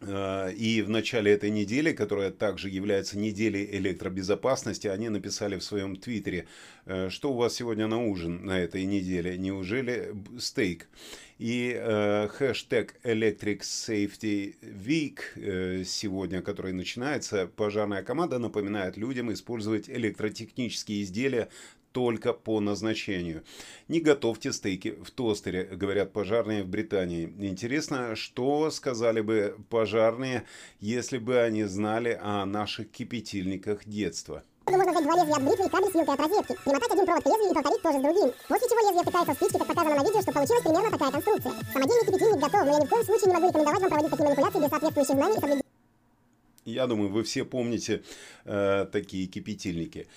Э, 0.01 0.51
и 0.53 0.81
в 0.81 0.89
начале 0.89 1.33
этой 1.33 1.49
недели, 1.49 1.91
которая 1.91 2.31
также 2.31 2.69
является 2.69 3.17
неделей 3.17 3.67
электробезопасности, 3.73 4.87
они 4.87 5.09
написали 5.09 5.57
в 5.57 5.63
своем 5.63 5.95
твиттере, 5.95 6.47
э, 6.85 7.09
что 7.09 7.31
у 7.31 7.35
вас 7.35 7.55
сегодня 7.55 7.87
на 7.87 8.05
ужин 8.05 8.45
на 8.45 8.59
этой 8.59 8.85
неделе, 8.85 9.37
неужели 9.37 10.13
стейк? 10.39 10.87
И 11.39 11.73
э, 11.73 12.27
хэштег 12.27 12.95
Electric 13.03 13.61
Safety 13.61 14.57
Week 14.61 15.19
э, 15.35 15.85
сегодня, 15.85 16.41
который 16.41 16.73
начинается, 16.73 17.47
пожарная 17.47 18.03
команда 18.03 18.39
напоминает 18.39 18.97
людям 18.97 19.31
использовать 19.31 19.89
электротехнические 19.89 21.01
изделия 21.01 21.47
только 21.93 22.33
по 22.33 22.59
назначению. 22.59 23.43
Не 23.87 24.01
готовьте 24.01 24.51
стейки 24.51 24.97
в 25.01 25.11
тостере, 25.11 25.63
говорят 25.63 26.11
пожарные 26.11 26.63
в 26.63 26.67
Британии. 26.67 27.33
Интересно, 27.39 28.17
что 28.17 28.69
сказали 28.69 29.21
бы 29.21 29.55
пожарные, 29.69 30.43
если 30.81 31.19
бы 31.19 31.39
они 31.39 31.63
знали 31.63 32.19
о 32.21 32.45
наших 32.45 32.91
кипятильниках 32.91 33.85
детства. 33.85 34.43
Можно 34.69 34.91
взять 34.91 35.03
два 35.03 35.15
лезвия 35.15 35.35
от 35.35 35.43
бритвы 35.43 35.65
и 35.65 35.69
кабель 35.69 35.91
с 35.91 36.09
от 36.09 36.19
розетки. 36.19 36.55
Примотать 36.63 36.91
один 36.91 37.05
провод 37.05 37.23
к 37.23 37.25
лезвию 37.25 37.49
и 37.49 37.53
повторить 37.55 37.81
тоже 37.81 37.97
с 37.97 38.01
другим. 38.01 38.33
После 38.47 38.69
чего 38.69 38.79
лезвие 38.85 39.01
втыкается 39.01 39.33
в 39.33 39.37
спички, 39.37 39.57
как 39.57 39.67
показано 39.67 39.95
на 39.95 40.03
видео, 40.05 40.21
что 40.21 40.31
получилась 40.31 40.61
примерно 40.61 40.91
такая 40.91 41.11
конструкция. 41.11 41.53
Самодельный 41.73 42.05
кипятильник 42.05 42.39
готов, 42.39 42.65
но 42.65 42.71
я 42.71 42.79
ни 42.79 42.85
в 42.85 42.89
коем 42.89 43.05
случае 43.05 43.27
не 43.27 43.33
могу 43.33 43.47
рекомендовать 43.47 43.81
вам 43.81 43.89
проводить 43.89 44.11
такие 44.11 44.25
манипуляции 44.25 44.59
без 44.59 44.69
соответствующих 44.69 45.15
знаний 45.15 45.33
и 45.33 45.39
соблюдения. 45.39 45.63
Я 46.65 46.87
думаю, 46.87 47.09
вы 47.09 47.23
все 47.23 47.45
помните 47.45 48.03
э, 48.45 48.85
такие 48.91 49.25
кипятильники. 49.25 50.07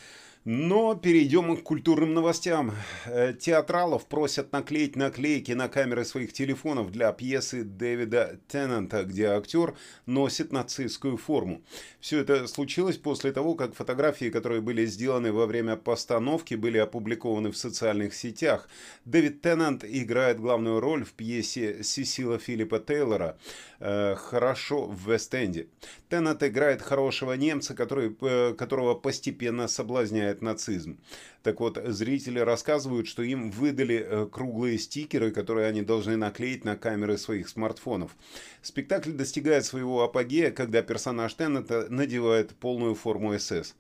Но 0.45 0.97
перейдем 0.97 1.57
к 1.57 1.63
культурным 1.63 2.15
новостям. 2.15 2.73
Э, 3.07 3.33
театралов 3.33 4.07
просят 4.07 4.51
наклеить 4.51 4.97
наклейки 4.97 5.53
на 5.53 5.69
камеры 5.69 6.05
своих 6.05 6.33
телефонов 6.33 6.91
для 6.91 7.13
пьесы 7.13 7.63
Дэвида 7.63 8.41
Теннанта, 8.49 9.05
где 9.05 9.27
актер 9.27 9.77
носит 10.07 10.51
нацистскую 10.51 11.17
форму. 11.17 11.63
Все 12.01 12.19
это 12.19 12.49
случилось 12.49 12.97
после 12.97 13.31
того, 13.31 13.55
как 13.55 13.77
фотографии, 13.77 14.31
которые 14.31 14.61
были 14.63 14.85
сделаны 14.85 15.33
во 15.33 15.47
время 15.47 15.77
постановки, 15.77 16.57
были 16.57 16.79
опубликованы 16.79 17.53
в 17.53 17.57
социальных 17.57 18.13
сетях. 18.13 18.69
Дэвид 19.05 19.43
Теннант 19.43 19.85
играет 19.85 20.41
главную 20.41 20.81
роль 20.81 21.05
в 21.05 21.13
пьесе 21.13 21.85
Сесила 21.85 22.41
Филиппа 22.41 22.81
Тейлора 22.81 23.39
э, 23.79 24.17
«Хорошо 24.17 24.87
в 24.87 25.09
Вест-Энде». 25.09 25.69
Теннант 26.09 26.43
играет 26.43 26.83
хорошего 26.83 27.35
немца, 27.35 27.77
который, 27.77 28.17
э, 28.21 28.55
которого 28.55 28.97
постепенно 28.97 29.69
соблазняет 29.69 30.32
применяет 30.33 30.43
нацизм. 30.43 30.99
Так 31.43 31.61
вот, 31.61 31.79
зрители 31.87 32.39
рассказывают, 32.39 33.09
что 33.09 33.23
им 33.23 33.51
выдали 33.51 34.07
э, 34.09 34.27
круглые 34.31 34.79
стикеры, 34.79 35.33
которые 35.33 35.67
они 35.67 35.83
должны 35.83 36.17
наклеить 36.17 36.65
на 36.65 36.77
камеры 36.77 37.19
своих 37.19 37.49
смартфонов. 37.49 38.17
Спектакль 38.63 39.11
достигает 39.11 39.65
своего 39.65 40.03
апогея, 40.03 40.51
когда 40.53 40.83
персонаж 40.83 41.35
Теннета 41.35 41.87
надевает 41.91 42.55
полную 42.61 42.95
форму 42.95 43.37
СС. 43.39 43.75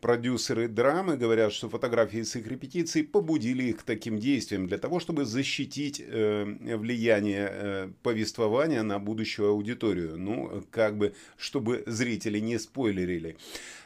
Продюсеры 0.00 0.68
драмы 0.68 1.16
говорят, 1.16 1.52
что 1.52 1.68
фотографии 1.68 2.22
с 2.22 2.36
их 2.36 2.46
репетиций 2.46 3.02
побудили 3.02 3.64
их 3.64 3.78
к 3.78 3.82
таким 3.82 4.18
действиям 4.18 4.68
для 4.68 4.78
того, 4.78 5.00
чтобы 5.00 5.24
защитить 5.24 6.00
э, 6.00 6.44
влияние 6.76 7.48
э, 7.50 7.90
повествования 8.04 8.84
на 8.84 9.00
будущую 9.00 9.48
аудиторию. 9.48 10.16
Ну, 10.16 10.62
как 10.70 10.96
бы, 10.96 11.14
чтобы 11.36 11.82
зрители 11.86 12.38
не 12.38 12.58
спойлерили. 12.58 13.36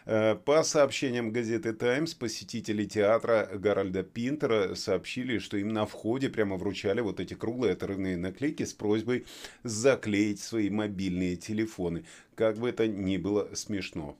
Э, 0.04 0.34
по 0.34 0.62
сообщениям 0.62 1.32
газеты 1.32 1.72
«Таймс», 1.72 2.12
посетители 2.12 2.84
театра 2.84 3.48
Гарольда 3.54 4.02
Пинтера 4.02 4.74
сообщили, 4.74 5.38
что 5.38 5.56
им 5.56 5.68
на 5.68 5.86
входе 5.86 6.28
прямо 6.28 6.56
вручали 6.56 7.00
вот 7.00 7.20
эти 7.20 7.32
круглые 7.32 7.72
отрывные 7.72 8.18
наклейки 8.18 8.64
с 8.64 8.74
просьбой 8.74 9.24
заклеить 9.62 10.40
свои 10.40 10.68
мобильные 10.68 11.36
телефоны. 11.36 12.04
Как 12.34 12.58
бы 12.58 12.68
это 12.68 12.86
ни 12.86 13.16
было 13.16 13.48
смешно. 13.54 14.18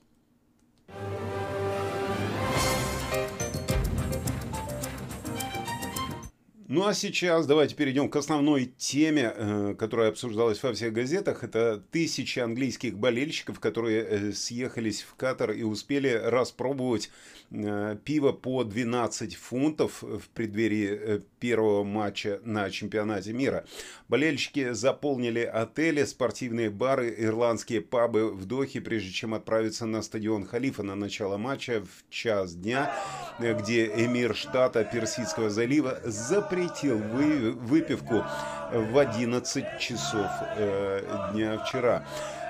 Ну 6.73 6.87
а 6.87 6.95
сейчас 6.95 7.45
давайте 7.45 7.75
перейдем 7.75 8.09
к 8.09 8.15
основной 8.15 8.65
теме, 8.65 9.31
э, 9.35 9.75
которая 9.77 10.09
обсуждалась 10.09 10.63
во 10.63 10.73
всех 10.73 10.91
газетах. 10.91 11.43
Это 11.43 11.83
тысячи 11.91 12.39
английских 12.39 12.97
болельщиков, 12.97 13.59
которые 13.59 14.01
э, 14.01 14.31
съехались 14.31 15.03
в 15.03 15.13
Катар 15.13 15.51
и 15.51 15.61
успели 15.61 16.07
распробовать 16.09 17.11
э, 17.51 17.95
пиво 18.03 18.31
по 18.31 18.63
12 18.63 19.35
фунтов 19.35 20.01
в 20.01 20.27
преддверии 20.33 21.21
первого 21.39 21.83
матча 21.83 22.39
на 22.43 22.67
чемпионате 22.71 23.33
мира. 23.33 23.65
Болельщики 24.07 24.73
заполнили 24.73 25.41
отели, 25.41 26.03
спортивные 26.05 26.71
бары, 26.71 27.13
ирландские 27.15 27.81
пабы 27.81 28.33
в 28.33 28.45
Дохе, 28.45 28.81
прежде 28.81 29.11
чем 29.11 29.35
отправиться 29.35 29.85
на 29.85 30.01
стадион 30.01 30.47
Халифа 30.47 30.81
на 30.81 30.95
начало 30.95 31.37
матча 31.37 31.83
в 31.83 32.09
час 32.11 32.55
дня, 32.55 32.95
где 33.39 33.85
эмир 33.85 34.35
штата 34.35 34.83
Персидского 34.83 35.51
залива 35.51 35.99
запретил 36.03 36.62
вы, 36.95 37.51
выпивку 37.51 38.23
в 38.71 38.97
11 38.97 39.79
часов 39.79 40.29
э, 40.57 41.29
дня 41.31 41.57
вчера. 41.59 42.03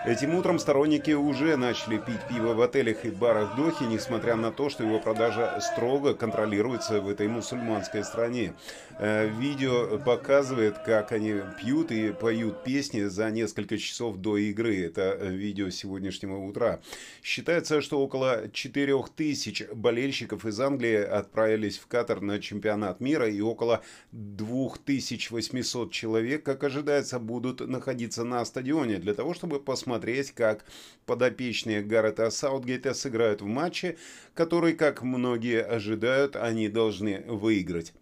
Этим 0.05 0.35
утром 0.35 0.59
сторонники 0.59 1.11
уже 1.11 1.55
начали 1.55 1.97
пить 1.97 2.19
пиво 2.27 2.53
в 2.53 2.61
отелях 2.61 3.05
и 3.05 3.09
барах 3.09 3.55
Дохи, 3.55 3.85
несмотря 3.85 4.35
на 4.35 4.51
то, 4.51 4.69
что 4.69 4.83
его 4.83 4.99
продажа 4.99 5.57
строго 5.61 6.13
контролируется 6.13 6.99
в 6.99 7.07
этой 7.07 7.29
мусульманской 7.29 8.03
стране. 8.03 8.53
Э, 8.99 9.29
видео 9.29 9.97
показывает, 9.99 10.77
как 10.79 11.13
они 11.13 11.35
пьют 11.57 11.93
и 11.93 12.11
поют 12.11 12.65
песни 12.65 13.03
за 13.03 13.31
несколько 13.31 13.77
часов 13.77 14.17
до 14.17 14.35
игры. 14.35 14.77
Это 14.83 15.13
видео 15.13 15.69
сегодняшнего 15.69 16.35
утра. 16.35 16.81
Считается, 17.23 17.79
что 17.79 18.01
около 18.01 18.49
4000 18.51 19.69
болельщиков 19.73 20.45
из 20.45 20.59
Англии 20.59 21.01
отправились 21.01 21.77
в 21.77 21.87
Катар 21.87 22.19
на 22.19 22.41
чемпионат 22.41 22.99
мира 22.99 23.29
и 23.29 23.39
около 23.39 23.81
2800 24.11 25.93
человек, 25.93 26.43
как 26.43 26.65
ожидается, 26.65 27.19
будут 27.19 27.61
находиться 27.61 28.25
на 28.25 28.43
стадионе 28.43 28.97
для 28.97 29.13
того, 29.13 29.33
чтобы 29.33 29.61
посмотреть 29.61 29.92
посмотреть, 29.93 30.32
как 30.32 30.65
подопечные 31.06 31.84
Гаррета 31.84 32.32
Саутгейта 32.32 32.93
сыграют 32.93 33.41
в 33.41 33.45
матче, 33.45 33.97
который, 34.34 34.73
как 34.73 35.03
многие 35.03 35.62
ожидают, 35.62 36.36
они 36.36 36.67
должны 36.67 37.23
выиграть. 37.27 37.93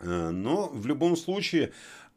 Э, 0.00 0.30
но 0.30 0.68
в 0.68 0.86
любом 0.86 1.16
случае 1.16 1.72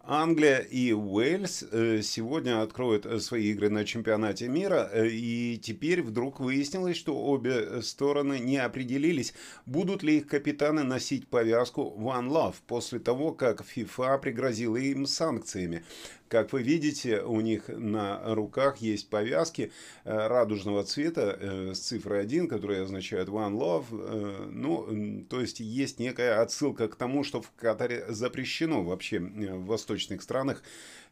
Англия 0.08 0.60
и 0.60 0.94
Уэльс 0.94 1.66
э, 1.72 2.02
сегодня 2.04 2.62
откроют 2.62 3.24
свои 3.24 3.52
игры 3.52 3.70
на 3.70 3.86
чемпионате 3.86 4.48
мира, 4.48 4.88
э, 4.94 5.08
и 5.10 5.60
теперь 5.62 6.02
вдруг 6.02 6.40
выяснилось, 6.40 6.96
что 6.96 7.18
обе 7.18 7.82
стороны 7.82 8.40
не 8.40 8.58
определились, 8.58 9.34
будут 9.66 10.04
ли 10.04 10.18
их 10.18 10.28
капитаны 10.28 10.84
носить 10.84 11.28
повязку 11.28 11.94
One 11.98 12.30
Love 12.30 12.56
после 12.68 13.00
того, 13.00 13.34
как 13.34 13.62
FIFA 13.62 14.20
пригрозила 14.20 14.78
им 14.78 15.06
санкциями. 15.08 15.84
Как 16.28 16.54
вы 16.54 16.64
видите, 16.64 17.22
у 17.22 17.40
них 17.42 17.68
на 17.68 18.34
руках 18.34 18.78
есть 18.78 19.10
повязки 19.10 19.72
радужного 20.04 20.84
цвета 20.84 21.74
с 21.74 21.80
цифрой 21.80 22.22
1, 22.22 22.48
которые 22.48 22.82
означают 22.82 23.30
One 23.30 23.54
Love. 23.54 24.50
Ну, 24.52 25.26
то 25.30 25.40
есть 25.40 25.60
есть 25.60 26.00
некая 26.00 26.42
отсылка 26.42 26.88
к 26.88 26.96
тому, 26.96 27.24
что 27.24 27.42
в 27.42 27.52
Катаре 27.56 28.06
запрещено 28.10 28.84
вообще 28.84 29.20
в 29.20 29.66
восточных 29.66 30.22
странах 30.24 30.64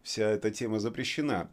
вся 0.03 0.29
эта 0.29 0.51
тема 0.51 0.79
запрещена. 0.79 1.49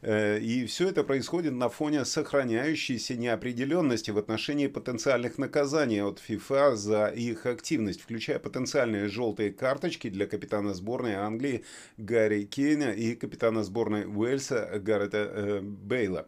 Э, 0.00 0.38
и 0.38 0.66
все 0.66 0.88
это 0.88 1.04
происходит 1.04 1.52
на 1.52 1.68
фоне 1.68 2.04
сохраняющейся 2.04 3.14
неопределенности 3.14 4.10
в 4.10 4.18
отношении 4.18 4.66
потенциальных 4.66 5.38
наказаний 5.38 6.02
от 6.02 6.18
ФИФА 6.18 6.76
за 6.76 7.06
их 7.06 7.46
активность, 7.46 8.00
включая 8.00 8.38
потенциальные 8.38 9.08
желтые 9.08 9.52
карточки 9.52 10.08
для 10.08 10.26
капитана 10.26 10.74
сборной 10.74 11.14
Англии 11.14 11.64
Гарри 11.98 12.44
Кейна 12.44 12.92
и 12.92 13.14
капитана 13.14 13.62
сборной 13.62 14.06
Уэльса 14.06 14.80
Гаррета 14.82 15.30
э, 15.30 15.60
Бейла. 15.60 16.26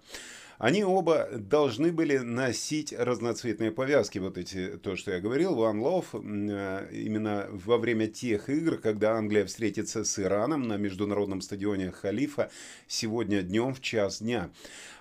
Они 0.62 0.84
оба 0.84 1.28
должны 1.32 1.90
были 1.90 2.18
носить 2.18 2.94
разноцветные 2.96 3.72
повязки. 3.72 4.20
Вот 4.20 4.38
эти, 4.38 4.76
то, 4.76 4.94
что 4.94 5.10
я 5.10 5.18
говорил, 5.18 5.56
One 5.56 5.80
Love, 5.80 6.22
э, 6.22 6.88
именно 6.92 7.48
во 7.50 7.78
время 7.78 8.06
тех 8.06 8.48
игр, 8.48 8.78
когда 8.78 9.14
Англия 9.16 9.44
встретится 9.44 10.04
с 10.04 10.20
Ираном 10.20 10.68
на 10.68 10.76
международном 10.76 11.40
стадионе 11.40 11.90
Халифа 11.90 12.48
сегодня 12.86 13.42
днем 13.42 13.74
в 13.74 13.80
час 13.80 14.22
дня. 14.22 14.50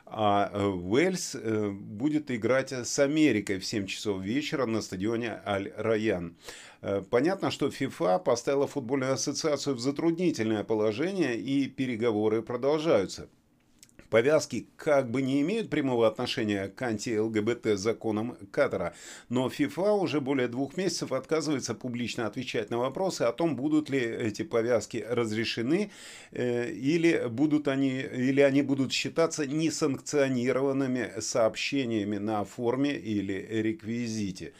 А 0.07 0.49
э, 0.51 0.65
Уэльс 0.65 1.35
э, 1.35 1.69
будет 1.69 2.31
играть 2.31 2.71
с 2.71 2.97
Америкой 2.97 3.59
в 3.59 3.65
7 3.65 3.85
часов 3.85 4.19
вечера 4.19 4.65
на 4.65 4.81
стадионе 4.81 5.43
Аль-Раян. 5.45 6.37
Понятно, 7.11 7.51
что 7.51 7.69
ФИФА 7.69 8.17
поставила 8.17 8.65
футбольную 8.65 9.13
ассоциацию 9.13 9.75
в 9.75 9.79
затруднительное 9.79 10.63
положение 10.63 11.37
и 11.37 11.67
переговоры 11.67 12.41
продолжаются. 12.41 13.29
Повязки 14.11 14.67
как 14.75 15.09
бы 15.09 15.21
не 15.21 15.39
имеют 15.39 15.69
прямого 15.69 16.05
отношения 16.05 16.67
к 16.67 16.81
анти-ЛГБТ 16.81 17.79
законам 17.79 18.35
Катара, 18.51 18.93
но 19.29 19.49
ФИФА 19.49 19.93
уже 19.93 20.19
более 20.19 20.49
двух 20.49 20.75
месяцев 20.75 21.13
отказывается 21.13 21.73
публично 21.73 22.27
отвечать 22.27 22.69
на 22.71 22.77
вопросы 22.77 23.21
о 23.21 23.31
том, 23.31 23.55
будут 23.55 23.89
ли 23.89 23.99
эти 23.99 24.43
повязки 24.43 25.05
разрешены 25.09 25.91
э, 26.33 26.71
или, 26.73 27.29
будут 27.29 27.69
они, 27.69 28.01
или 28.01 28.41
они 28.41 28.63
будут 28.63 28.91
считаться 28.91 29.47
несанкционированными 29.47 31.21
сообщениями 31.21 32.17
на 32.17 32.43
форме 32.43 32.93
или 32.97 33.47
реквизите. 33.49 34.51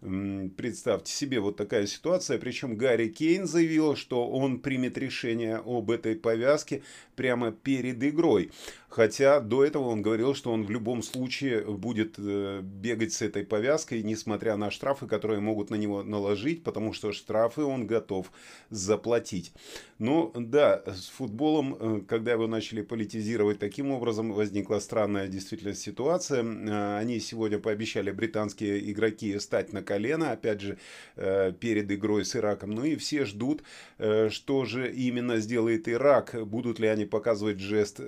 Представьте 0.00 1.12
себе 1.12 1.40
вот 1.40 1.56
такая 1.56 1.86
ситуация, 1.86 2.38
причем 2.38 2.76
Гарри 2.76 3.08
Кейн 3.08 3.46
заявил, 3.46 3.96
что 3.96 4.26
он 4.26 4.60
примет 4.60 4.96
решение 4.96 5.56
об 5.56 5.90
этой 5.90 6.16
повязке 6.16 6.82
прямо 7.16 7.52
перед 7.52 8.02
игрой. 8.02 8.50
Хотя 8.90 9.38
до 9.38 9.64
этого 9.64 9.84
он 9.84 10.02
говорил, 10.02 10.34
что 10.34 10.50
он 10.50 10.64
в 10.64 10.70
любом 10.70 11.04
случае 11.04 11.62
будет 11.62 12.16
э, 12.18 12.60
бегать 12.60 13.12
с 13.12 13.22
этой 13.22 13.44
повязкой, 13.44 14.02
несмотря 14.02 14.56
на 14.56 14.72
штрафы, 14.72 15.06
которые 15.06 15.38
могут 15.38 15.70
на 15.70 15.76
него 15.76 16.02
наложить, 16.02 16.64
потому 16.64 16.92
что 16.92 17.12
штрафы 17.12 17.62
он 17.62 17.86
готов 17.86 18.32
заплатить. 18.68 19.52
Но 20.00 20.32
да, 20.34 20.82
с 20.86 21.06
футболом, 21.08 21.76
э, 21.78 22.00
когда 22.08 22.32
его 22.32 22.48
начали 22.48 22.82
политизировать 22.82 23.60
таким 23.60 23.92
образом, 23.92 24.32
возникла 24.32 24.80
странная 24.80 25.28
действительно 25.28 25.74
ситуация. 25.74 26.42
Э, 26.42 26.98
они 26.98 27.20
сегодня 27.20 27.60
пообещали 27.60 28.10
британские 28.10 28.90
игроки 28.90 29.38
стать 29.38 29.72
на 29.72 29.82
колено, 29.84 30.32
опять 30.32 30.60
же, 30.60 30.78
перед 31.14 31.90
игрой 31.92 32.24
с 32.24 32.34
Ираком. 32.34 32.72
Ну 32.72 32.84
и 32.84 32.96
все 32.96 33.24
ждут, 33.24 33.62
что 33.98 34.64
же 34.64 34.92
именно 34.92 35.38
сделает 35.38 35.88
Ирак. 35.88 36.34
Будут 36.46 36.80
ли 36.80 36.88
они 36.88 37.04
показывать 37.04 37.60
жест 37.60 38.00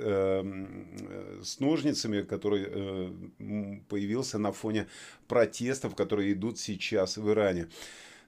с 1.43 1.61
ножницами, 1.61 2.23
который 2.23 2.67
э, 2.67 3.11
появился 3.89 4.39
на 4.39 4.53
фоне 4.53 4.87
протестов, 5.29 5.95
которые 5.95 6.33
идут 6.33 6.59
сейчас 6.59 7.17
в 7.17 7.31
Иране. 7.31 7.69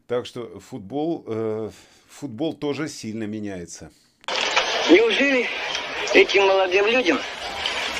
Так 0.06 0.26
что 0.26 0.60
футбол, 0.60 1.24
э, 1.26 1.70
футбол 2.08 2.54
тоже 2.54 2.88
сильно 2.88 3.24
меняется. 3.24 3.90
Неужели 4.90 5.46
этим 6.12 6.42
молодым 6.46 6.86
людям 6.86 7.18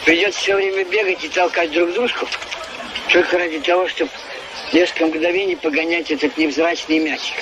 придется 0.05 0.39
все 0.39 0.57
время 0.57 0.85
бегать 0.85 1.25
и 1.25 1.29
толкать 1.29 1.73
друг 1.73 1.93
дружку 1.95 2.27
только 3.11 3.39
ради 3.39 3.61
того, 3.61 3.89
чтобы 3.89 4.11
несколько 4.73 5.07
мгновений 5.07 5.57
погонять 5.57 6.11
этот 6.11 6.37
невзрачный 6.37 6.99
мячик? 6.99 7.37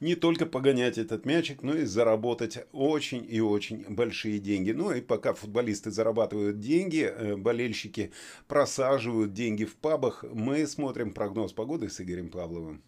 Не 0.00 0.14
только 0.14 0.46
погонять 0.46 0.98
этот 0.98 1.26
мячик, 1.26 1.62
но 1.62 1.74
и 1.74 1.84
заработать 1.84 2.66
очень 2.72 3.24
и 3.28 3.40
очень 3.40 3.84
большие 3.88 4.38
деньги. 4.38 4.72
Ну 4.72 4.92
и 4.92 5.00
пока 5.00 5.34
футболисты 5.34 5.90
зарабатывают 5.90 6.58
деньги, 6.58 7.02
э, 7.02 7.36
болельщики 7.36 8.12
просаживают 8.48 9.32
деньги 9.32 9.64
в 9.64 9.76
пабах, 9.76 10.24
мы 10.32 10.66
смотрим 10.66 11.12
прогноз 11.12 11.52
погоды 11.52 11.88
с 11.88 12.00
Игорем 12.00 12.30
Павловым. 12.30 12.82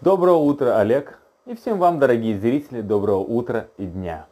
Доброе 0.00 0.36
утро, 0.36 0.78
Олег. 0.78 1.20
И 1.44 1.54
всем 1.54 1.78
вам, 1.78 1.98
дорогие 1.98 2.38
зрители, 2.38 2.80
доброго 2.80 3.18
утра 3.18 3.68
и 3.78 3.84
дня. 3.84 4.26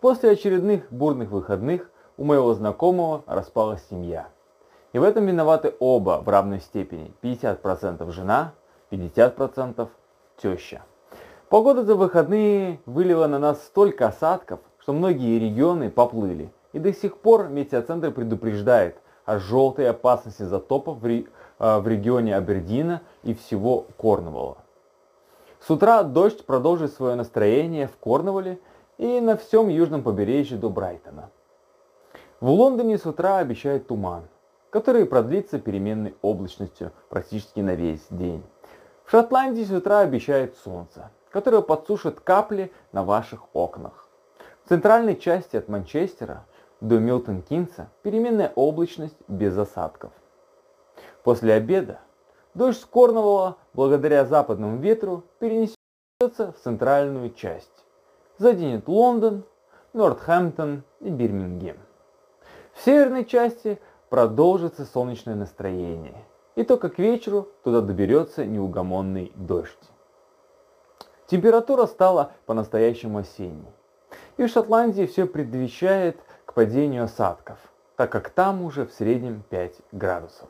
После 0.00 0.30
очередных 0.30 0.90
бурных 0.90 1.30
выходных 1.30 1.90
у 2.16 2.24
моего 2.24 2.54
знакомого 2.54 3.22
распалась 3.26 3.82
семья. 3.90 4.28
И 4.94 4.98
в 4.98 5.02
этом 5.02 5.26
виноваты 5.26 5.74
оба 5.78 6.22
в 6.24 6.28
равной 6.30 6.60
степени. 6.60 7.12
50% 7.22 8.10
жена, 8.10 8.54
50% 8.90 9.88
теща. 10.38 10.82
Погода 11.50 11.84
за 11.84 11.96
выходные 11.96 12.80
вылила 12.86 13.26
на 13.26 13.38
нас 13.38 13.62
столько 13.62 14.08
осадков, 14.08 14.60
что 14.78 14.94
многие 14.94 15.38
регионы 15.38 15.90
поплыли. 15.90 16.50
И 16.72 16.78
до 16.78 16.94
сих 16.94 17.18
пор 17.18 17.48
метеоцентр 17.48 18.10
предупреждает 18.10 18.96
о 19.26 19.38
желтой 19.38 19.90
опасности 19.90 20.44
затопов 20.44 20.98
в, 20.98 21.04
ре, 21.04 21.26
э, 21.58 21.78
в 21.78 21.86
регионе 21.86 22.34
Абердина 22.36 23.02
и 23.22 23.34
всего 23.34 23.86
Корнуолла. 23.98 24.56
С 25.60 25.68
утра 25.68 26.02
дождь 26.04 26.46
продолжит 26.46 26.94
свое 26.94 27.16
настроение 27.16 27.86
в 27.86 27.96
Корнуолле 27.98 28.60
и 29.00 29.18
на 29.22 29.38
всем 29.38 29.70
южном 29.70 30.02
побережье 30.02 30.58
до 30.58 30.68
Брайтона. 30.68 31.30
В 32.38 32.50
Лондоне 32.50 32.98
с 32.98 33.06
утра 33.06 33.38
обещают 33.38 33.86
туман, 33.86 34.24
который 34.68 35.06
продлится 35.06 35.58
переменной 35.58 36.14
облачностью 36.20 36.92
практически 37.08 37.60
на 37.60 37.74
весь 37.74 38.06
день. 38.10 38.42
В 39.06 39.10
Шотландии 39.10 39.64
с 39.64 39.70
утра 39.70 40.00
обещают 40.00 40.54
солнце, 40.58 41.10
которое 41.30 41.62
подсушит 41.62 42.20
капли 42.20 42.72
на 42.92 43.02
ваших 43.02 43.44
окнах. 43.54 44.06
В 44.64 44.68
центральной 44.68 45.16
части 45.16 45.56
от 45.56 45.68
Манчестера 45.68 46.44
до 46.82 46.98
Милтон-Кинса 46.98 47.88
переменная 48.02 48.52
облачность 48.54 49.16
без 49.28 49.56
осадков. 49.56 50.12
После 51.24 51.54
обеда 51.54 52.00
дождь 52.52 52.80
с 52.80 52.84
Корнуолла 52.84 53.56
благодаря 53.72 54.26
западному 54.26 54.76
ветру 54.76 55.24
перенесется 55.38 56.52
в 56.52 56.58
центральную 56.62 57.30
часть. 57.30 57.86
Заденет 58.40 58.88
Лондон, 58.88 59.44
Нортхэмптон 59.92 60.82
и 61.00 61.10
Бирмингем. 61.10 61.76
В 62.72 62.82
северной 62.82 63.26
части 63.26 63.78
продолжится 64.08 64.86
солнечное 64.86 65.34
настроение, 65.34 66.24
и 66.56 66.64
только 66.64 66.88
к 66.88 66.98
вечеру 66.98 67.48
туда 67.62 67.82
доберется 67.82 68.46
неугомонный 68.46 69.30
дождь. 69.34 69.90
Температура 71.26 71.84
стала 71.84 72.32
по-настоящему 72.46 73.18
осенней. 73.18 73.68
И 74.38 74.46
в 74.46 74.48
Шотландии 74.48 75.04
все 75.04 75.26
предвещает 75.26 76.16
к 76.46 76.54
падению 76.54 77.04
осадков, 77.04 77.58
так 77.96 78.10
как 78.10 78.30
там 78.30 78.62
уже 78.62 78.86
в 78.86 78.94
среднем 78.94 79.42
5 79.50 79.74
градусов. 79.92 80.48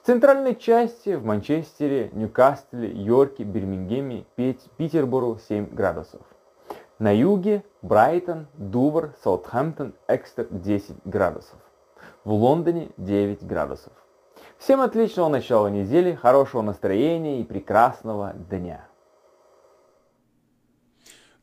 В 0.00 0.06
центральной 0.06 0.56
части 0.56 1.16
в 1.16 1.24
Манчестере, 1.26 2.08
Ньюкасле, 2.14 2.90
Йорке, 2.90 3.44
Бирмингеме, 3.44 4.24
Питербору 4.36 5.38
7 5.38 5.74
градусов. 5.74 6.22
На 6.98 7.12
юге 7.12 7.62
Брайтон, 7.82 8.46
Дувр, 8.54 9.12
Саутгемптон, 9.22 9.92
Экстер 10.08 10.46
10 10.50 10.96
градусов. 11.04 11.58
В 12.24 12.32
Лондоне 12.32 12.88
9 12.96 13.46
градусов. 13.46 13.92
Всем 14.56 14.80
отличного 14.80 15.28
начала 15.28 15.66
недели, 15.66 16.14
хорошего 16.14 16.62
настроения 16.62 17.40
и 17.40 17.44
прекрасного 17.44 18.32
дня. 18.32 18.85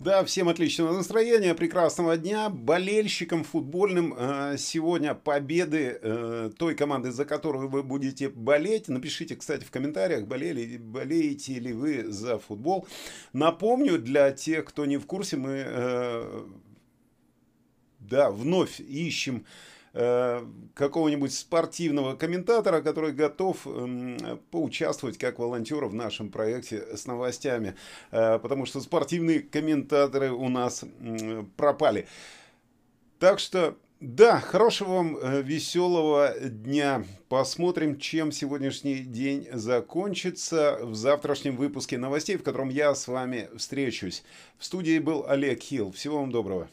Да, 0.03 0.25
всем 0.25 0.49
отличного 0.49 0.91
настроения, 0.91 1.55
прекрасного 1.55 2.17
дня. 2.17 2.49
Болельщикам 2.49 3.45
футбольным 3.45 4.13
э, 4.17 4.57
сегодня 4.57 5.15
победы 5.15 5.97
э, 6.01 6.51
той 6.57 6.75
команды, 6.75 7.13
за 7.13 7.23
которую 7.23 7.69
вы 7.69 7.83
будете 7.83 8.27
болеть. 8.27 8.89
Напишите, 8.89 9.37
кстати, 9.37 9.63
в 9.63 9.71
комментариях, 9.71 10.27
болели, 10.27 10.75
болеете 10.75 11.57
ли 11.57 11.71
вы 11.71 12.11
за 12.11 12.37
футбол. 12.37 12.85
Напомню, 13.31 13.97
для 13.97 14.31
тех, 14.31 14.65
кто 14.65 14.85
не 14.85 14.97
в 14.97 15.05
курсе, 15.05 15.37
мы 15.37 15.63
э, 15.65 16.47
да, 17.99 18.29
вновь 18.29 18.81
ищем 18.81 19.45
Э, 19.95 20.43
какого-нибудь 20.73 21.32
спортивного 21.32 22.15
комментатора, 22.15 22.82
который 22.82 23.12
готов 23.12 23.67
э, 23.67 24.38
поучаствовать 24.49 25.19
как 25.19 25.38
волонтер 25.38 25.86
в 25.86 25.93
нашем 25.93 26.32
проекте 26.32 26.97
с 26.97 27.06
новостями, 27.06 27.75
э, 28.10 28.39
потому 28.39 28.65
что 28.65 28.82
спортивные 28.82 29.41
комментаторы 29.41 30.32
у 30.32 30.49
нас 30.49 30.84
пропали. 31.58 32.08
Так 33.19 33.38
что 33.38 33.77
да, 33.99 34.39
хорошего 34.39 34.95
вам 34.95 35.15
э, 35.15 35.41
веселого 35.43 36.34
дня. 36.39 37.06
Посмотрим, 37.29 37.99
чем 37.99 38.34
сегодняшний 38.34 38.95
день 38.95 39.47
закончится 39.53 40.79
в 40.82 40.93
завтрашнем 40.93 41.56
выпуске 41.56 41.97
новостей, 41.97 42.36
в 42.36 42.43
котором 42.43 42.69
я 42.69 42.95
с 42.95 43.08
вами 43.08 43.47
встречусь. 43.56 44.23
В 44.58 44.65
студии 44.65 44.99
был 44.99 45.25
Олег 45.25 45.62
Хилл. 45.62 45.91
Всего 45.91 46.19
вам 46.19 46.32
доброго. 46.32 46.67